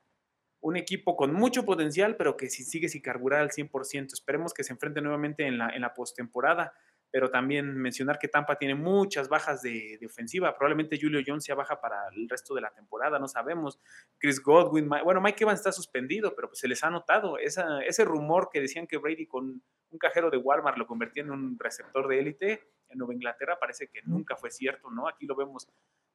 un 0.65 0.79
equipo 0.79 1.15
con 1.15 1.35
mucho 1.35 1.67
potencial, 1.67 2.17
pero 2.17 2.39
que 2.39 2.49
si 2.49 2.65
sigue 2.65 2.89
sin 2.89 3.03
carburar 3.03 3.43
al 3.43 3.51
100%. 3.51 4.15
Esperemos 4.15 4.55
que 4.55 4.65
se 4.65 4.73
enfrente 4.73 5.03
nuevamente 5.03 5.47
en 5.47 5.59
la, 5.59 5.69
en 5.69 5.83
la 5.83 5.93
postemporada, 5.93 6.73
pero 7.11 7.31
también 7.31 7.77
mencionar 7.77 8.19
que 8.19 8.29
Tampa 8.29 8.57
tiene 8.57 8.75
muchas 8.75 9.29
bajas 9.29 9.61
de, 9.61 10.01
ofensiva. 10.07 10.57
Probablemente 10.57 10.99
Julio 10.99 11.21
Jones 11.25 11.45
sea 11.45 11.55
baja 11.55 11.83
para 11.83 12.09
el 12.17 12.31
resto 12.31 12.55
de 12.55 12.63
la 12.63 12.71
temporada, 12.73 13.19
no 13.19 13.29
sabemos. 13.29 13.79
Chris 14.17 14.43
Godwin, 14.43 14.89
bueno, 14.89 15.21
Mike 15.21 15.45
Evans 15.45 15.61
está 15.61 15.71
suspendido, 15.71 16.35
pero 16.35 16.49
pues 16.49 16.61
se 16.61 16.67
les 16.67 16.83
ha 16.83 16.89
notado 16.89 17.37
ese 17.37 18.05
rumor 18.07 18.49
que 18.51 18.63
decían 18.63 18.87
que 18.87 18.97
Brady 18.97 19.27
con 19.27 19.63
un 19.91 19.99
cajero 19.99 20.31
de 20.31 20.39
Walmart 20.39 20.79
lo 20.79 20.87
convertía 20.87 21.25
en 21.25 21.31
un 21.31 21.59
receptor 21.59 22.09
de 22.09 22.21
élite 22.21 22.71
en 22.89 22.97
Nueva 22.97 23.13
Inglaterra, 23.13 23.59
parece 23.61 23.89
que 23.89 24.01
nunca 24.03 24.35
fue 24.35 24.51
cierto, 24.51 24.91
¿no? 24.91 25.09
Aquí 25.09 25.27
lo 25.27 25.37
vemos, 25.37 25.69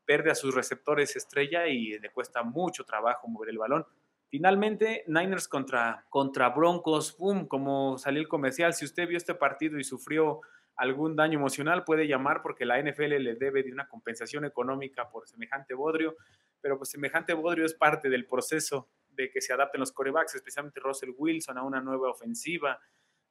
perde 0.05 0.31
a 0.31 0.35
sus 0.35 0.55
receptores 0.55 1.15
estrella 1.15 1.67
y 1.67 1.99
le 1.99 2.09
cuesta 2.09 2.41
mucho 2.41 2.83
trabajo 2.83 3.27
mover 3.27 3.49
el 3.49 3.59
balón. 3.59 3.85
Finalmente, 4.29 5.03
Niners 5.07 5.47
contra, 5.47 6.05
contra 6.09 6.49
Broncos, 6.49 7.17
boom, 7.17 7.47
como 7.47 7.97
salió 7.97 8.21
el 8.21 8.27
comercial, 8.27 8.75
si 8.75 8.85
usted 8.85 9.07
vio 9.07 9.17
este 9.17 9.33
partido 9.33 9.79
y 9.79 9.83
sufrió 9.83 10.41
algún 10.75 11.15
daño 11.15 11.39
emocional, 11.39 11.83
puede 11.83 12.07
llamar 12.07 12.41
porque 12.43 12.63
la 12.63 12.79
NFL 12.81 13.17
le 13.17 13.35
debe 13.35 13.63
de 13.63 13.73
una 13.73 13.87
compensación 13.87 14.45
económica 14.45 15.09
por 15.09 15.27
semejante 15.27 15.73
bodrio, 15.73 16.15
pero 16.61 16.77
pues 16.77 16.91
semejante 16.91 17.33
bodrio 17.33 17.65
es 17.65 17.73
parte 17.73 18.07
del 18.07 18.27
proceso 18.27 18.87
de 19.09 19.31
que 19.31 19.41
se 19.41 19.51
adapten 19.51 19.79
los 19.79 19.91
corebacks, 19.91 20.35
especialmente 20.35 20.79
Russell 20.79 21.09
Wilson 21.17 21.57
a 21.57 21.63
una 21.63 21.81
nueva 21.81 22.11
ofensiva. 22.11 22.79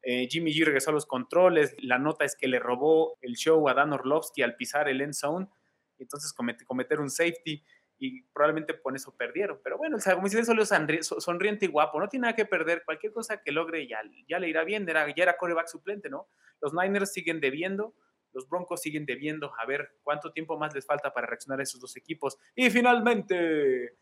Eh, 0.03 0.27
Jimmy 0.29 0.53
G 0.53 0.65
regresó 0.65 0.91
a 0.91 0.95
los 0.95 1.07
controles, 1.07 1.77
la 1.79 1.99
nota 1.99 2.25
es 2.25 2.37
que 2.37 2.49
le 2.49 2.59
robó 2.59 3.17
el 3.21 3.37
show 3.37 3.69
a 3.69 3.75
Dan 3.75 3.93
Orlovsky 3.93 4.43
al 4.43 4.57
pisar 4.57 4.89
el 4.89 5.01
end 5.01 5.15
zone, 5.15 5.49
entonces 5.99 6.33
cometer 6.33 7.01
un 7.01 7.09
safety 7.09 7.65
y 7.99 8.23
probablemente 8.33 8.81
con 8.81 8.95
eso 8.95 9.15
perdieron. 9.17 9.61
Pero 9.63 9.77
bueno, 9.77 9.97
o 9.97 10.01
sea, 10.01 10.15
como 10.15 10.29
salió 10.29 10.65
sonriente 11.03 11.67
y 11.67 11.69
guapo, 11.69 11.99
no 11.99 12.09
tiene 12.09 12.23
nada 12.23 12.37
que 12.37 12.45
perder, 12.45 12.85
cualquier 12.85 13.13
cosa 13.13 13.43
que 13.43 13.53
logre 13.53 13.87
ya, 13.87 14.01
ya 14.29 14.39
le 14.39 14.49
irá 14.49 14.65
bien, 14.65 14.89
era, 14.89 15.07
ya 15.15 15.23
era 15.25 15.37
coreback 15.37 15.67
suplente, 15.67 16.09
¿no? 16.09 16.29
Los 16.61 16.73
Niners 16.73 17.13
siguen 17.13 17.41
debiendo, 17.41 17.95
los 18.33 18.49
Broncos 18.49 18.83
siguen 18.83 19.05
debiendo, 19.05 19.53
a 19.59 19.67
ver 19.67 19.97
cuánto 20.03 20.33
tiempo 20.33 20.57
más 20.59 20.75
les 20.75 20.87
falta 20.87 21.13
para 21.13 21.27
reaccionar 21.27 21.61
a 21.61 21.65
esos 21.65 21.81
dos 21.81 21.97
equipos. 21.97 22.39
Y 22.55 22.71
finalmente, 22.71 23.97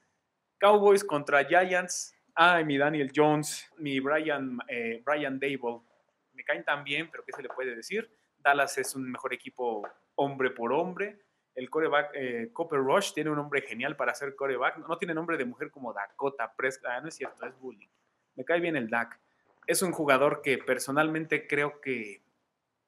Cowboys 0.59 1.05
contra 1.05 1.45
Giants. 1.45 2.15
Ay, 2.35 2.67
mi 2.67 2.77
Daniel 2.77 3.11
Jones, 3.15 3.67
mi 3.79 3.99
Brian, 3.99 4.59
eh, 4.69 5.03
Brian 5.07 5.41
Dable, 5.41 5.81
me 6.35 6.45
caen 6.45 6.65
tan 6.65 6.85
bien, 6.85 7.09
pero 7.11 7.25
¿qué 7.25 7.33
se 7.33 7.43
le 7.43 7.49
puede 7.49 7.75
decir? 7.75 8.11
Dallas 8.37 8.77
es 8.77 8.95
un 8.95 9.11
mejor 9.11 9.33
equipo 9.33 9.83
hombre 10.17 10.51
por 10.51 10.71
hombre 10.73 11.26
el 11.57 11.71
coreback 11.71 12.11
eh, 12.15 12.51
Copper 12.53 12.79
Rush 12.79 13.13
tiene 13.15 13.31
un 13.31 13.37
nombre 13.37 13.63
genial 13.63 13.97
para 13.97 14.15
ser 14.15 14.37
coreback. 14.37 14.77
No, 14.87 14.99
tiene 14.99 15.15
nombre 15.15 15.39
de 15.39 15.47
mujer 15.47 15.71
como 15.71 15.93
Dakota 15.93 16.53
Prescott. 16.55 16.91
Ah, 16.91 17.01
no 17.01 17.09
es 17.09 17.15
cierto, 17.15 17.47
es 17.47 17.59
bullying. 17.59 17.89
Me 18.37 18.45
cae 18.45 18.61
bien 18.61 18.77
el 18.77 18.91
Dak. 18.91 19.19
Es 19.67 19.81
un 19.81 19.91
jugador 19.91 20.43
que 20.43 20.59
personalmente 20.59 21.49
creo 21.49 21.81
que 21.81 22.23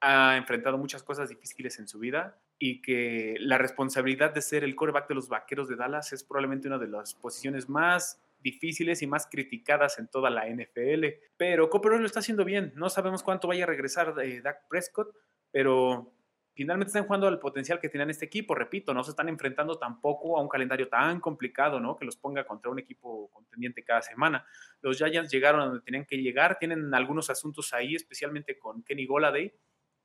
ha 0.01 0.37
enfrentado 0.37 0.77
muchas 0.77 1.03
cosas 1.03 1.31
difíciles 1.31 1.79
en 1.79 1.89
su 1.89 1.99
vida 1.99 2.39
y 2.59 2.83
que 2.83 3.37
la 3.41 3.57
responsabilidad 3.57 4.35
de 4.35 4.43
ser 4.43 4.65
el 4.65 4.77
coreback 4.77 5.09
de 5.09 5.15
los 5.15 5.29
vaqueros 5.29 5.69
de 5.69 5.77
Dallas 5.77 6.13
es 6.13 6.23
probablemente 6.23 6.69
una 6.69 6.79
de 6.79 6.89
las 6.89 7.15
posiciones 7.15 7.71
más 7.71 8.21
difíciles 8.41 9.01
y 9.01 9.07
más 9.07 9.27
criticadas 9.27 9.99
en 9.99 10.09
toda 10.09 10.29
la 10.29 10.47
NFL. 10.47 11.07
Pero 11.39 11.71
Copper 11.71 11.93
Rush 11.93 12.01
lo 12.01 12.07
está 12.07 12.21
haciendo 12.21 12.45
bien. 12.45 12.73
No 12.77 12.91
sabemos 12.91 13.23
cuánto 13.23 13.49
vaya 13.49 13.65
a 13.65 13.67
regresar 13.67 14.15
eh, 14.23 14.43
Dak 14.43 14.69
Prescott, 14.69 15.17
pero 15.51 16.13
finalmente 16.59 16.89
están 16.89 17.05
jugando 17.05 17.29
al 17.29 17.39
potencial 17.39 17.79
que 17.79 17.89
tenían 17.89 18.11
este 18.11 18.25
equipo. 18.25 18.53
Repito, 18.53 18.93
no 18.93 19.05
se 19.05 19.11
están 19.11 19.29
enfrentando 19.29 19.79
tampoco 19.79 20.37
a 20.37 20.43
un 20.43 20.49
calendario 20.49 20.89
tan 20.89 21.21
complicado, 21.21 21.79
¿no? 21.79 21.97
Que 21.97 22.05
los 22.05 22.17
ponga 22.17 22.45
contra 22.45 22.69
un 22.69 22.81
equipo 22.81 23.31
contendiente 23.31 23.85
cada 23.85 24.03
semana. 24.03 24.45
Los 24.81 24.99
Giants 24.99 25.31
llegaron 25.31 25.61
a 25.61 25.67
donde 25.67 25.83
tenían 25.83 26.05
que 26.05 26.17
llegar. 26.17 26.59
Tienen 26.59 26.93
algunos 26.93 27.31
asuntos 27.31 27.73
ahí, 27.75 27.95
especialmente 27.95 28.59
con 28.59 28.83
Kenny 28.83 29.07
Goladay, 29.07 29.55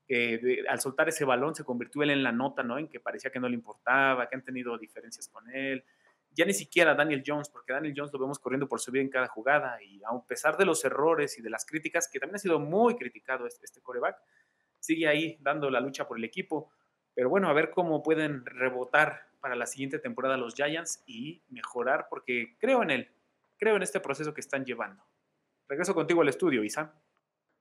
que 0.06 0.64
al 0.70 0.80
soltar 0.80 1.10
ese 1.10 1.26
balón 1.26 1.56
se 1.56 1.64
convirtió 1.64 2.04
él 2.04 2.12
en 2.12 2.22
la 2.22 2.32
nota, 2.32 2.62
¿no? 2.62 2.78
En 2.78 2.88
que 2.88 3.00
parecía 3.00 3.32
que 3.32 3.40
no 3.40 3.50
le 3.50 3.56
importaba, 3.56 4.30
que 4.30 4.36
han 4.36 4.44
tenido 4.44 4.78
diferencias 4.78 5.28
con 5.30 5.50
él. 5.50 5.84
Ya 6.36 6.46
ni 6.46 6.54
siquiera 6.54 6.94
Daniel 6.94 7.24
Jones, 7.26 7.50
porque 7.50 7.74
Daniel 7.74 7.96
Jones 7.98 8.14
lo 8.14 8.20
vemos 8.20 8.38
corriendo 8.38 8.68
por 8.68 8.80
su 8.80 8.92
vida 8.92 9.02
en 9.02 9.10
cada 9.10 9.28
jugada 9.28 9.82
y 9.82 10.04
a 10.04 10.20
pesar 10.28 10.56
de 10.56 10.66
los 10.66 10.86
errores 10.86 11.36
y 11.40 11.42
de 11.42 11.50
las 11.50 11.66
críticas, 11.66 12.08
que 12.08 12.20
también 12.20 12.36
ha 12.36 12.40
sido 12.40 12.60
muy 12.60 12.96
criticado 12.96 13.48
este, 13.48 13.66
este 13.66 13.82
coreback, 13.82 14.18
sigue 14.84 15.08
ahí 15.08 15.38
dando 15.40 15.70
la 15.70 15.80
lucha 15.80 16.06
por 16.06 16.18
el 16.18 16.26
equipo. 16.26 16.70
Pero 17.16 17.30
bueno, 17.30 17.48
a 17.48 17.54
ver 17.54 17.72
cómo 17.72 18.04
pueden 18.04 18.46
rebotar 18.46 19.28
para 19.40 19.56
la 19.56 19.66
siguiente 19.66 19.98
temporada 19.98 20.36
los 20.36 20.56
Giants 20.56 21.04
y 21.08 21.42
mejorar, 21.50 22.08
porque 22.10 22.58
creo 22.60 22.84
en 22.84 22.92
él, 22.92 23.08
creo 23.58 23.78
en 23.78 23.84
este 23.84 24.02
proceso 24.02 24.34
que 24.34 24.42
están 24.42 24.66
llevando. 24.66 25.02
Regreso 25.70 25.96
contigo 25.96 26.22
al 26.22 26.28
estudio, 26.28 26.64
Isa. 26.64 26.94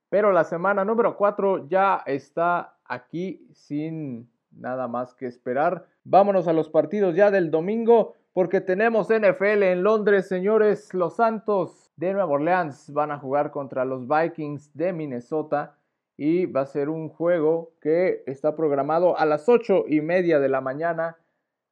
Pero 0.09 0.33
la 0.33 0.43
semana 0.43 0.83
número 0.83 1.15
4 1.15 1.69
ya 1.69 2.03
está 2.05 2.77
aquí 2.83 3.47
sin 3.53 4.29
nada 4.51 4.89
más 4.89 5.13
que 5.15 5.25
esperar. 5.25 5.87
Vámonos 6.03 6.47
a 6.47 6.53
los 6.53 6.69
partidos 6.69 7.15
ya 7.15 7.31
del 7.31 7.51
domingo 7.51 8.15
porque 8.33 8.59
tenemos 8.59 9.07
NFL 9.07 9.63
en 9.63 9.83
Londres, 9.83 10.27
señores. 10.27 10.93
Los 10.93 11.15
Santos 11.15 11.91
de 11.95 12.11
Nueva 12.11 12.33
Orleans 12.33 12.91
van 12.91 13.11
a 13.11 13.17
jugar 13.17 13.49
contra 13.51 13.85
los 13.85 14.07
Vikings 14.07 14.75
de 14.75 14.91
Minnesota 14.91 15.77
y 16.17 16.45
va 16.45 16.61
a 16.61 16.65
ser 16.65 16.89
un 16.89 17.09
juego 17.09 17.73
que 17.81 18.23
está 18.27 18.55
programado 18.55 19.17
a 19.17 19.25
las 19.25 19.49
8 19.49 19.85
y 19.87 20.01
media 20.01 20.39
de 20.39 20.49
la 20.49 20.61
mañana 20.61 21.17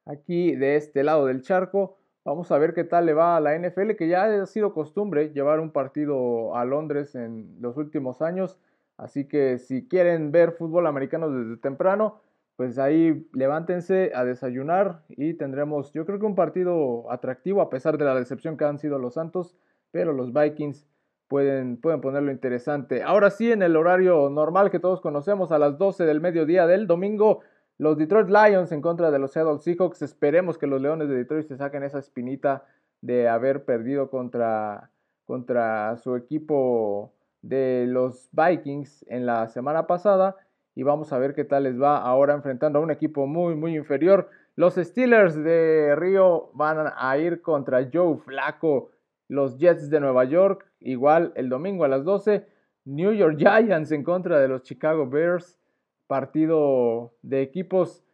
aquí 0.06 0.56
de 0.56 0.76
este 0.76 1.04
lado 1.04 1.26
del 1.26 1.42
charco. 1.42 1.98
Vamos 2.24 2.52
a 2.52 2.58
ver 2.58 2.74
qué 2.74 2.84
tal 2.84 3.06
le 3.06 3.14
va 3.14 3.36
a 3.36 3.40
la 3.40 3.56
NFL, 3.58 3.92
que 3.96 4.08
ya 4.08 4.24
ha 4.24 4.46
sido 4.46 4.74
costumbre 4.74 5.30
llevar 5.30 5.60
un 5.60 5.70
partido 5.70 6.56
a 6.56 6.64
Londres 6.64 7.14
en 7.14 7.56
los 7.60 7.76
últimos 7.76 8.22
años. 8.22 8.58
Así 8.96 9.26
que 9.26 9.58
si 9.58 9.88
quieren 9.88 10.30
ver 10.30 10.52
fútbol 10.52 10.86
americano 10.86 11.30
desde 11.30 11.56
temprano, 11.56 12.20
pues 12.56 12.78
ahí 12.78 13.26
levántense 13.32 14.12
a 14.14 14.24
desayunar 14.24 15.02
y 15.08 15.34
tendremos, 15.34 15.92
yo 15.92 16.04
creo 16.06 16.20
que 16.20 16.26
un 16.26 16.34
partido 16.36 17.10
atractivo 17.10 17.60
a 17.60 17.70
pesar 17.70 17.98
de 17.98 18.04
la 18.04 18.14
decepción 18.14 18.56
que 18.56 18.64
han 18.64 18.78
sido 18.78 18.98
los 18.98 19.14
Santos, 19.14 19.56
pero 19.90 20.12
los 20.12 20.32
Vikings 20.32 20.86
pueden, 21.28 21.76
pueden 21.80 22.00
ponerlo 22.00 22.30
interesante. 22.30 23.02
Ahora 23.02 23.30
sí, 23.30 23.50
en 23.50 23.62
el 23.62 23.76
horario 23.76 24.28
normal 24.30 24.70
que 24.70 24.80
todos 24.80 25.00
conocemos, 25.00 25.52
a 25.52 25.58
las 25.58 25.78
12 25.78 26.04
del 26.04 26.20
mediodía 26.20 26.66
del 26.66 26.86
domingo, 26.86 27.40
los 27.78 27.98
Detroit 27.98 28.28
Lions 28.28 28.70
en 28.72 28.80
contra 28.80 29.10
de 29.10 29.18
los 29.18 29.32
Seattle 29.32 29.58
Seahawks. 29.58 30.02
Esperemos 30.02 30.58
que 30.58 30.66
los 30.66 30.80
Leones 30.80 31.08
de 31.08 31.16
Detroit 31.16 31.46
se 31.46 31.56
saquen 31.56 31.82
esa 31.82 31.98
espinita 31.98 32.64
de 33.00 33.28
haber 33.28 33.64
perdido 33.64 34.08
contra, 34.08 34.90
contra 35.26 35.96
su 35.96 36.16
equipo 36.16 37.12
de 37.42 37.86
los 37.88 38.28
Vikings 38.32 39.04
en 39.08 39.26
la 39.26 39.48
semana 39.48 39.86
pasada. 39.86 40.36
Y 40.74 40.84
vamos 40.84 41.12
a 41.12 41.18
ver 41.18 41.34
qué 41.34 41.44
tal 41.44 41.64
les 41.64 41.80
va 41.80 41.98
ahora 41.98 42.34
enfrentando 42.34 42.78
a 42.78 42.82
un 42.82 42.90
equipo 42.90 43.26
muy, 43.26 43.54
muy 43.54 43.76
inferior. 43.76 44.30
Los 44.54 44.74
Steelers 44.74 45.34
de 45.34 45.94
Río 45.96 46.50
van 46.54 46.92
a 46.96 47.18
ir 47.18 47.42
contra 47.42 47.88
Joe 47.92 48.18
Flaco. 48.18 48.90
Los 49.28 49.58
Jets 49.58 49.90
de 49.90 50.00
Nueva 50.00 50.24
York, 50.24 50.70
igual 50.80 51.32
el 51.36 51.48
domingo 51.48 51.84
a 51.84 51.88
las 51.88 52.04
12. 52.04 52.46
New 52.84 53.12
York 53.12 53.36
Giants 53.38 53.92
en 53.92 54.02
contra 54.02 54.40
de 54.40 54.48
los 54.48 54.62
Chicago 54.62 55.08
Bears. 55.08 55.58
Partido 56.06 57.14
de 57.22 57.42
equipos 57.42 58.04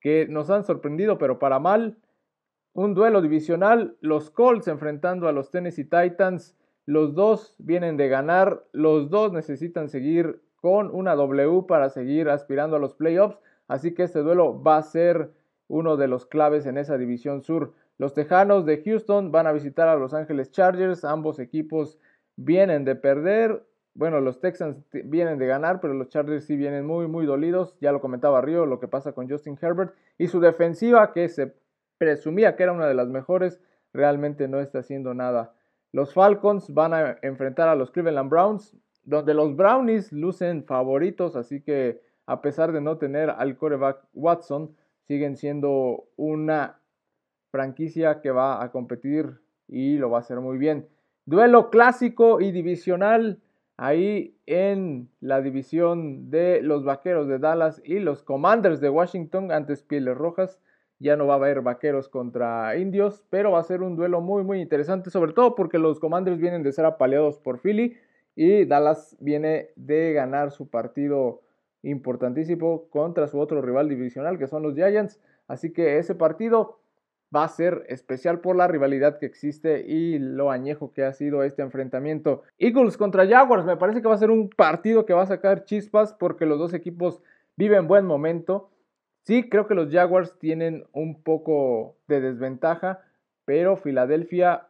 que 0.00 0.26
nos 0.28 0.50
han 0.50 0.64
sorprendido, 0.64 1.18
pero 1.18 1.38
para 1.38 1.58
mal. 1.58 1.96
Un 2.72 2.94
duelo 2.94 3.22
divisional. 3.22 3.96
Los 4.00 4.30
Colts 4.30 4.68
enfrentando 4.68 5.28
a 5.28 5.32
los 5.32 5.50
Tennessee 5.50 5.84
Titans. 5.84 6.56
Los 6.84 7.14
dos 7.14 7.54
vienen 7.58 7.96
de 7.96 8.08
ganar. 8.08 8.64
Los 8.72 9.08
dos 9.10 9.32
necesitan 9.32 9.88
seguir 9.88 10.42
con 10.56 10.94
una 10.94 11.14
W 11.14 11.66
para 11.66 11.88
seguir 11.88 12.28
aspirando 12.28 12.76
a 12.76 12.80
los 12.80 12.94
playoffs. 12.94 13.38
Así 13.68 13.94
que 13.94 14.02
este 14.02 14.20
duelo 14.20 14.62
va 14.62 14.76
a 14.76 14.82
ser 14.82 15.30
uno 15.68 15.96
de 15.96 16.08
los 16.08 16.26
claves 16.26 16.66
en 16.66 16.78
esa 16.78 16.98
división 16.98 17.42
sur. 17.42 17.74
Los 17.98 18.14
Tejanos 18.14 18.66
de 18.66 18.82
Houston 18.82 19.32
van 19.32 19.46
a 19.46 19.52
visitar 19.52 19.88
a 19.88 19.96
Los 19.96 20.12
Ángeles 20.12 20.50
Chargers. 20.50 21.04
Ambos 21.04 21.38
equipos 21.38 21.98
vienen 22.36 22.84
de 22.84 22.94
perder. 22.94 23.66
Bueno, 23.94 24.20
los 24.20 24.40
Texans 24.40 24.82
vienen 24.92 25.38
de 25.38 25.46
ganar, 25.46 25.80
pero 25.80 25.94
los 25.94 26.08
Chargers 26.08 26.44
sí 26.44 26.56
vienen 26.56 26.86
muy, 26.86 27.06
muy 27.06 27.24
dolidos. 27.24 27.78
Ya 27.80 27.92
lo 27.92 28.00
comentaba 28.00 28.42
Río, 28.42 28.66
lo 28.66 28.78
que 28.78 28.88
pasa 28.88 29.12
con 29.12 29.28
Justin 29.28 29.58
Herbert. 29.60 29.94
Y 30.18 30.28
su 30.28 30.40
defensiva, 30.40 31.12
que 31.12 31.28
se 31.28 31.54
presumía 31.96 32.56
que 32.56 32.64
era 32.64 32.72
una 32.72 32.86
de 32.86 32.94
las 32.94 33.08
mejores, 33.08 33.60
realmente 33.94 34.48
no 34.48 34.60
está 34.60 34.80
haciendo 34.80 35.14
nada. 35.14 35.54
Los 35.92 36.12
Falcons 36.12 36.74
van 36.74 36.92
a 36.92 37.18
enfrentar 37.22 37.68
a 37.68 37.74
los 37.74 37.90
Cleveland 37.90 38.28
Browns, 38.28 38.76
donde 39.04 39.32
los 39.32 39.56
Brownies 39.56 40.12
lucen 40.12 40.64
favoritos, 40.64 41.36
así 41.36 41.62
que 41.62 42.02
a 42.26 42.42
pesar 42.42 42.72
de 42.72 42.80
no 42.80 42.98
tener 42.98 43.30
al 43.30 43.56
coreback 43.56 44.04
Watson, 44.12 44.76
siguen 45.06 45.36
siendo 45.36 46.08
una 46.16 46.80
franquicia 47.56 48.20
que 48.20 48.30
va 48.30 48.62
a 48.62 48.70
competir 48.70 49.40
y 49.66 49.96
lo 49.96 50.10
va 50.10 50.18
a 50.18 50.20
hacer 50.20 50.40
muy 50.40 50.58
bien. 50.58 50.86
Duelo 51.24 51.70
clásico 51.70 52.42
y 52.42 52.52
divisional 52.52 53.40
ahí 53.78 54.36
en 54.44 55.08
la 55.20 55.40
división 55.40 56.30
de 56.30 56.60
los 56.60 56.84
Vaqueros 56.84 57.28
de 57.28 57.38
Dallas 57.38 57.80
y 57.82 57.98
los 57.98 58.22
Commanders 58.22 58.82
de 58.82 58.90
Washington 58.90 59.50
antes 59.52 59.82
Pieles 59.82 60.18
Rojas. 60.18 60.60
Ya 60.98 61.16
no 61.16 61.26
va 61.26 61.34
a 61.34 61.36
haber 61.38 61.62
Vaqueros 61.62 62.10
contra 62.10 62.76
Indios, 62.76 63.24
pero 63.30 63.52
va 63.52 63.60
a 63.60 63.62
ser 63.62 63.80
un 63.80 63.96
duelo 63.96 64.20
muy 64.20 64.44
muy 64.44 64.60
interesante, 64.60 65.08
sobre 65.08 65.32
todo 65.32 65.54
porque 65.54 65.78
los 65.78 65.98
Commanders 65.98 66.38
vienen 66.38 66.62
de 66.62 66.72
ser 66.72 66.84
apaleados 66.84 67.38
por 67.38 67.58
Philly 67.60 67.96
y 68.34 68.66
Dallas 68.66 69.16
viene 69.18 69.70
de 69.76 70.12
ganar 70.12 70.50
su 70.50 70.68
partido 70.68 71.40
importantísimo 71.82 72.90
contra 72.90 73.28
su 73.28 73.38
otro 73.38 73.62
rival 73.62 73.88
divisional 73.88 74.38
que 74.38 74.46
son 74.46 74.62
los 74.62 74.74
Giants. 74.74 75.18
Así 75.48 75.72
que 75.72 75.96
ese 75.96 76.14
partido 76.14 76.80
va 77.34 77.44
a 77.44 77.48
ser 77.48 77.84
especial 77.88 78.40
por 78.40 78.56
la 78.56 78.68
rivalidad 78.68 79.18
que 79.18 79.26
existe 79.26 79.84
y 79.86 80.18
lo 80.18 80.50
añejo 80.50 80.92
que 80.92 81.04
ha 81.04 81.12
sido 81.12 81.42
este 81.42 81.62
enfrentamiento. 81.62 82.42
Eagles 82.58 82.96
contra 82.96 83.26
Jaguars, 83.26 83.64
me 83.64 83.76
parece 83.76 84.00
que 84.00 84.08
va 84.08 84.14
a 84.14 84.18
ser 84.18 84.30
un 84.30 84.48
partido 84.48 85.06
que 85.06 85.14
va 85.14 85.22
a 85.22 85.26
sacar 85.26 85.64
chispas 85.64 86.14
porque 86.14 86.46
los 86.46 86.58
dos 86.58 86.72
equipos 86.72 87.20
viven 87.56 87.88
buen 87.88 88.06
momento. 88.06 88.70
Sí, 89.22 89.48
creo 89.48 89.66
que 89.66 89.74
los 89.74 89.90
Jaguars 89.90 90.38
tienen 90.38 90.84
un 90.92 91.22
poco 91.22 91.96
de 92.06 92.20
desventaja, 92.20 93.00
pero 93.44 93.76
Filadelfia 93.76 94.68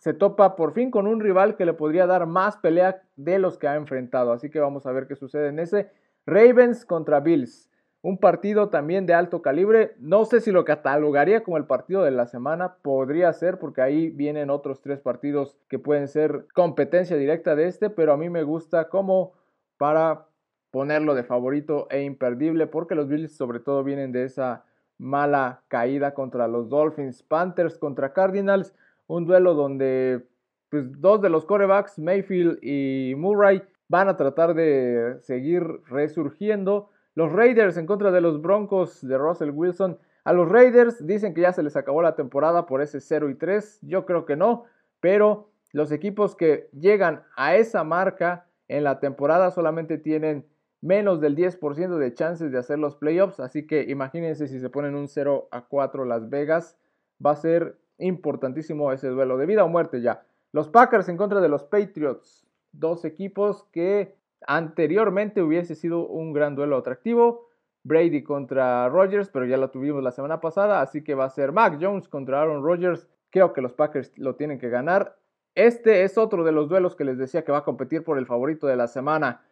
se 0.00 0.12
topa 0.12 0.56
por 0.56 0.74
fin 0.74 0.90
con 0.90 1.06
un 1.06 1.20
rival 1.20 1.56
que 1.56 1.64
le 1.64 1.72
podría 1.72 2.06
dar 2.06 2.26
más 2.26 2.58
pelea 2.58 3.02
de 3.16 3.38
los 3.38 3.56
que 3.56 3.68
ha 3.68 3.76
enfrentado. 3.76 4.32
Así 4.32 4.50
que 4.50 4.60
vamos 4.60 4.86
a 4.86 4.92
ver 4.92 5.06
qué 5.06 5.16
sucede 5.16 5.48
en 5.48 5.58
ese. 5.58 5.90
Ravens 6.26 6.84
contra 6.84 7.20
Bills. 7.20 7.70
Un 8.06 8.18
partido 8.18 8.68
también 8.68 9.04
de 9.04 9.14
alto 9.14 9.42
calibre. 9.42 9.96
No 9.98 10.26
sé 10.26 10.40
si 10.40 10.52
lo 10.52 10.64
catalogaría 10.64 11.42
como 11.42 11.56
el 11.56 11.64
partido 11.64 12.04
de 12.04 12.12
la 12.12 12.28
semana. 12.28 12.76
Podría 12.80 13.32
ser 13.32 13.58
porque 13.58 13.82
ahí 13.82 14.10
vienen 14.10 14.48
otros 14.48 14.80
tres 14.80 15.00
partidos 15.00 15.58
que 15.68 15.80
pueden 15.80 16.06
ser 16.06 16.46
competencia 16.54 17.16
directa 17.16 17.56
de 17.56 17.66
este. 17.66 17.90
Pero 17.90 18.12
a 18.12 18.16
mí 18.16 18.30
me 18.30 18.44
gusta 18.44 18.90
como 18.90 19.32
para 19.76 20.28
ponerlo 20.70 21.16
de 21.16 21.24
favorito 21.24 21.88
e 21.90 22.02
imperdible. 22.02 22.68
Porque 22.68 22.94
los 22.94 23.08
Bills 23.08 23.36
sobre 23.36 23.58
todo 23.58 23.82
vienen 23.82 24.12
de 24.12 24.22
esa 24.22 24.64
mala 24.98 25.64
caída 25.66 26.14
contra 26.14 26.46
los 26.46 26.68
Dolphins. 26.68 27.24
Panthers 27.24 27.76
contra 27.76 28.12
Cardinals. 28.12 28.72
Un 29.08 29.26
duelo 29.26 29.54
donde 29.54 30.28
pues, 30.68 30.84
dos 31.00 31.20
de 31.22 31.28
los 31.28 31.44
corebacks, 31.44 31.98
Mayfield 31.98 32.60
y 32.62 33.14
Murray, 33.16 33.64
van 33.88 34.08
a 34.08 34.16
tratar 34.16 34.54
de 34.54 35.18
seguir 35.22 35.64
resurgiendo. 35.88 36.90
Los 37.16 37.32
Raiders 37.32 37.78
en 37.78 37.86
contra 37.86 38.10
de 38.10 38.20
los 38.20 38.42
Broncos 38.42 39.00
de 39.00 39.16
Russell 39.16 39.48
Wilson. 39.48 39.98
A 40.24 40.34
los 40.34 40.50
Raiders 40.50 41.06
dicen 41.06 41.32
que 41.32 41.40
ya 41.40 41.52
se 41.54 41.62
les 41.62 41.74
acabó 41.74 42.02
la 42.02 42.14
temporada 42.14 42.66
por 42.66 42.82
ese 42.82 43.00
0 43.00 43.30
y 43.30 43.34
3. 43.34 43.78
Yo 43.80 44.04
creo 44.04 44.26
que 44.26 44.36
no, 44.36 44.64
pero 45.00 45.48
los 45.72 45.92
equipos 45.92 46.36
que 46.36 46.68
llegan 46.78 47.22
a 47.34 47.56
esa 47.56 47.84
marca 47.84 48.46
en 48.68 48.84
la 48.84 49.00
temporada 49.00 49.50
solamente 49.50 49.96
tienen 49.96 50.46
menos 50.82 51.22
del 51.22 51.34
10% 51.34 51.96
de 51.96 52.12
chances 52.12 52.52
de 52.52 52.58
hacer 52.58 52.78
los 52.78 52.96
playoffs. 52.96 53.40
Así 53.40 53.66
que 53.66 53.84
imagínense 53.88 54.46
si 54.46 54.60
se 54.60 54.68
ponen 54.68 54.94
un 54.94 55.08
0 55.08 55.48
a 55.50 55.62
4 55.62 56.04
Las 56.04 56.28
Vegas. 56.28 56.76
Va 57.24 57.30
a 57.30 57.36
ser 57.36 57.78
importantísimo 57.96 58.92
ese 58.92 59.08
duelo 59.08 59.38
de 59.38 59.46
vida 59.46 59.64
o 59.64 59.68
muerte 59.68 60.02
ya. 60.02 60.26
Los 60.52 60.68
Packers 60.68 61.08
en 61.08 61.16
contra 61.16 61.40
de 61.40 61.48
los 61.48 61.64
Patriots 61.64 62.46
dos 62.72 63.06
equipos 63.06 63.64
que 63.72 64.16
anteriormente 64.46 65.42
hubiese 65.42 65.74
sido 65.74 66.06
un 66.06 66.32
gran 66.32 66.54
duelo 66.54 66.76
atractivo. 66.76 67.48
Brady 67.84 68.24
contra 68.24 68.88
Rodgers, 68.88 69.28
pero 69.28 69.46
ya 69.46 69.56
lo 69.56 69.70
tuvimos 69.70 70.02
la 70.02 70.10
semana 70.10 70.40
pasada, 70.40 70.80
así 70.80 71.04
que 71.04 71.14
va 71.14 71.26
a 71.26 71.30
ser 71.30 71.52
Mac 71.52 71.78
Jones 71.80 72.08
contra 72.08 72.42
Aaron 72.42 72.64
Rodgers. 72.64 73.06
Creo 73.30 73.52
que 73.52 73.60
los 73.60 73.74
Packers 73.74 74.12
lo 74.18 74.34
tienen 74.34 74.58
que 74.58 74.68
ganar. 74.68 75.16
Este 75.54 76.02
es 76.02 76.18
otro 76.18 76.42
de 76.42 76.52
los 76.52 76.68
duelos 76.68 76.96
que 76.96 77.04
les 77.04 77.16
decía 77.16 77.44
que 77.44 77.52
va 77.52 77.58
a 77.58 77.64
competir 77.64 78.02
por 78.02 78.18
el 78.18 78.26
favorito 78.26 78.66
de 78.66 78.76
la 78.76 78.88
semana. 78.88 79.42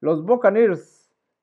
Los 0.00 0.24
Buccaneers 0.24 0.98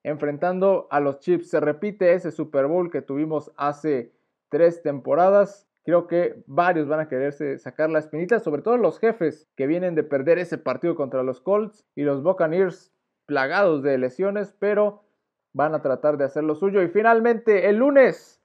enfrentando 0.06 0.88
a 0.92 1.00
los 1.00 1.20
Chiefs. 1.20 1.50
Se 1.50 1.60
repite 1.60 2.14
ese 2.14 2.32
Super 2.32 2.68
Bowl 2.68 2.92
que 2.92 3.02
tuvimos 3.02 3.52
hace 3.58 4.14
tres 4.50 4.84
temporadas. 4.84 5.68
Creo 5.86 6.08
que 6.08 6.44
varios 6.48 6.88
van 6.88 7.00
a 7.00 7.08
quererse 7.08 7.60
sacar 7.60 7.92
la 7.92 8.00
espinita, 8.00 8.40
sobre 8.40 8.64
todo 8.64 8.76
los 8.76 9.00
jefes 9.00 9.48
que 9.56 9.68
vienen 9.68 9.94
de 9.94 10.04
perder 10.04 10.40
ese 10.40 10.58
partido 10.58 10.96
contra 10.96 11.22
los 11.22 11.42
Colts 11.42 11.86
y 11.96 12.02
los 12.02 12.24
Buccaneers 12.24 12.92
plagados 13.28 13.84
de 13.84 14.00
lesiones, 14.00 14.56
pero 14.58 15.04
van 15.54 15.76
a 15.76 15.84
tratar 15.84 16.18
de 16.18 16.26
hacer 16.26 16.44
lo 16.44 16.56
suyo. 16.56 16.82
Y 16.82 16.88
finalmente, 16.88 17.70
el 17.70 17.78
lunes, 17.78 18.42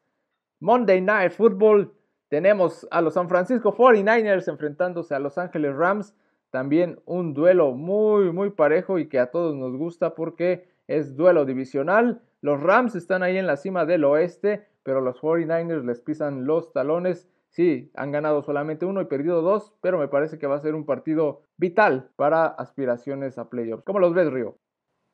Monday 0.60 1.00
Night 1.00 1.32
Football, 1.32 1.94
tenemos 2.28 2.86
a 2.90 3.00
los 3.00 3.14
San 3.14 3.30
Francisco 3.30 3.74
49ers 3.74 4.46
enfrentándose 4.48 5.14
a 5.14 5.18
Los 5.18 5.38
Ángeles 5.38 5.74
Rams. 5.74 6.14
También 6.50 7.00
un 7.06 7.32
duelo 7.32 7.72
muy, 7.72 8.32
muy 8.32 8.50
parejo 8.50 8.98
y 8.98 9.08
que 9.08 9.18
a 9.18 9.30
todos 9.30 9.56
nos 9.56 9.76
gusta 9.78 10.14
porque 10.14 10.68
es 10.86 11.16
duelo 11.16 11.46
divisional. 11.46 12.20
Los 12.42 12.62
Rams 12.62 12.94
están 12.96 13.22
ahí 13.22 13.38
en 13.38 13.46
la 13.46 13.56
cima 13.56 13.86
del 13.86 14.04
oeste 14.04 14.66
pero 14.82 15.00
los 15.00 15.20
49ers 15.20 15.84
les 15.84 16.00
pisan 16.00 16.46
los 16.46 16.72
talones. 16.72 17.28
Sí, 17.50 17.90
han 17.94 18.12
ganado 18.12 18.42
solamente 18.42 18.86
uno 18.86 19.00
y 19.00 19.06
perdido 19.06 19.42
dos, 19.42 19.74
pero 19.80 19.98
me 19.98 20.08
parece 20.08 20.38
que 20.38 20.46
va 20.46 20.56
a 20.56 20.60
ser 20.60 20.74
un 20.74 20.86
partido 20.86 21.42
vital 21.56 22.10
para 22.16 22.46
aspiraciones 22.46 23.38
a 23.38 23.50
playoffs. 23.50 23.84
¿Cómo 23.84 23.98
los 23.98 24.14
ves, 24.14 24.30
Río? 24.30 24.56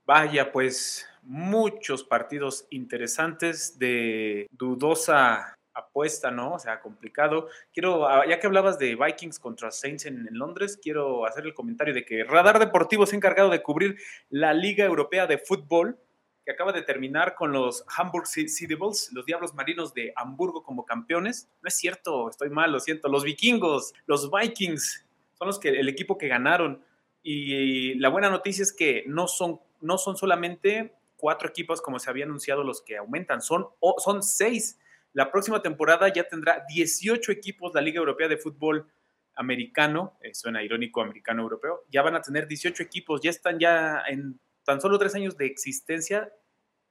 Vaya, 0.07 0.53
pues 0.53 1.09
muchos 1.23 2.05
partidos 2.05 2.67
interesantes 2.71 3.79
de 3.79 4.47
dudosa 4.53 5.57
apuesta, 5.77 6.31
¿no? 6.31 6.55
O 6.55 6.59
sea, 6.59 6.81
complicado. 6.81 7.49
Quiero, 7.73 8.09
ah, 8.09 8.25
ya 8.27 8.41
que 8.41 8.47
hablabas 8.47 8.79
de 8.79 8.97
Vikings 8.97 9.39
contra 9.39 9.71
Saints 9.71 10.07
en, 10.07 10.27
en, 10.27 10.39
Londres, 10.39 10.79
quiero 10.83 11.27
hacer 11.27 11.45
el 11.45 11.55
comentario 11.55 11.93
de 11.93 12.05
que 12.05 12.25
Radar 12.25 12.59
Deportivo 12.59 13.07
se 13.07 13.15
ha 13.15 13.19
encargado 13.19 13.51
de 13.51 13.63
cubrir 13.63 13.97
la 14.31 14.55
Liga 14.55 14.85
Europea 14.85 15.27
de 15.27 15.39
Fútbol 15.39 15.99
que 16.47 16.53
acaba 16.53 16.73
de 16.73 16.83
terminar 16.83 17.35
con 17.35 17.51
los 17.51 17.85
Hamburg 17.99 18.29
Sea 18.29 18.47
Devils, 18.69 19.11
los 19.13 19.27
Diablos 19.27 19.53
Marinos 19.53 19.93
de 19.93 20.13
Hamburgo 20.15 20.63
como 20.63 20.87
campeones. 20.87 21.51
No 21.61 21.67
es 21.67 21.75
cierto, 21.75 22.31
estoy 22.31 22.51
mal, 22.51 22.71
lo 22.71 22.79
siento. 22.79 23.09
Los 23.09 23.25
vikingos, 23.25 23.93
los 24.07 24.31
Vikings, 24.31 25.05
son 25.35 25.49
los 25.49 25.59
que, 25.59 25.71
el 25.71 25.89
equipo 25.89 26.17
que 26.17 26.29
ganaron. 26.29 26.85
Y 27.21 27.95
la 27.95 28.11
buena 28.11 28.31
noticia 28.31 28.63
es 28.63 28.73
que 28.73 29.03
no 29.09 29.27
son, 29.27 29.61
no 29.81 29.99
son 29.99 30.17
solamente 30.17 30.95
cuatro 31.17 31.49
equipos 31.49 31.83
como 31.83 31.99
se 31.99 32.11
había 32.11 32.27
anunciado 32.27 32.63
los 32.63 32.81
que 32.81 32.97
aumentan, 32.97 33.43
son, 33.43 33.67
son 33.99 34.23
seis. 34.23 34.79
La 35.15 35.33
próxima 35.33 35.63
temporada 35.63 36.13
ya 36.13 36.29
tendrá 36.29 36.65
18 36.69 37.33
equipos 37.33 37.75
la 37.75 37.81
Liga 37.81 37.99
Europea 37.99 38.29
de 38.29 38.37
Fútbol 38.37 38.87
americano, 39.35 40.17
eh, 40.21 40.33
suena 40.33 40.63
irónico 40.63 41.01
americano 41.01 41.43
europeo, 41.43 41.83
ya 41.91 42.03
van 42.03 42.15
a 42.15 42.23
tener 42.23 42.47
18 42.47 42.85
equipos, 42.85 43.21
ya 43.21 43.31
están 43.31 43.59
ya 43.59 44.03
en 44.07 44.39
tan 44.67 44.81
solo 44.81 44.99
tres 44.99 45.15
años 45.15 45.37
de 45.37 45.47
existencia, 45.47 46.31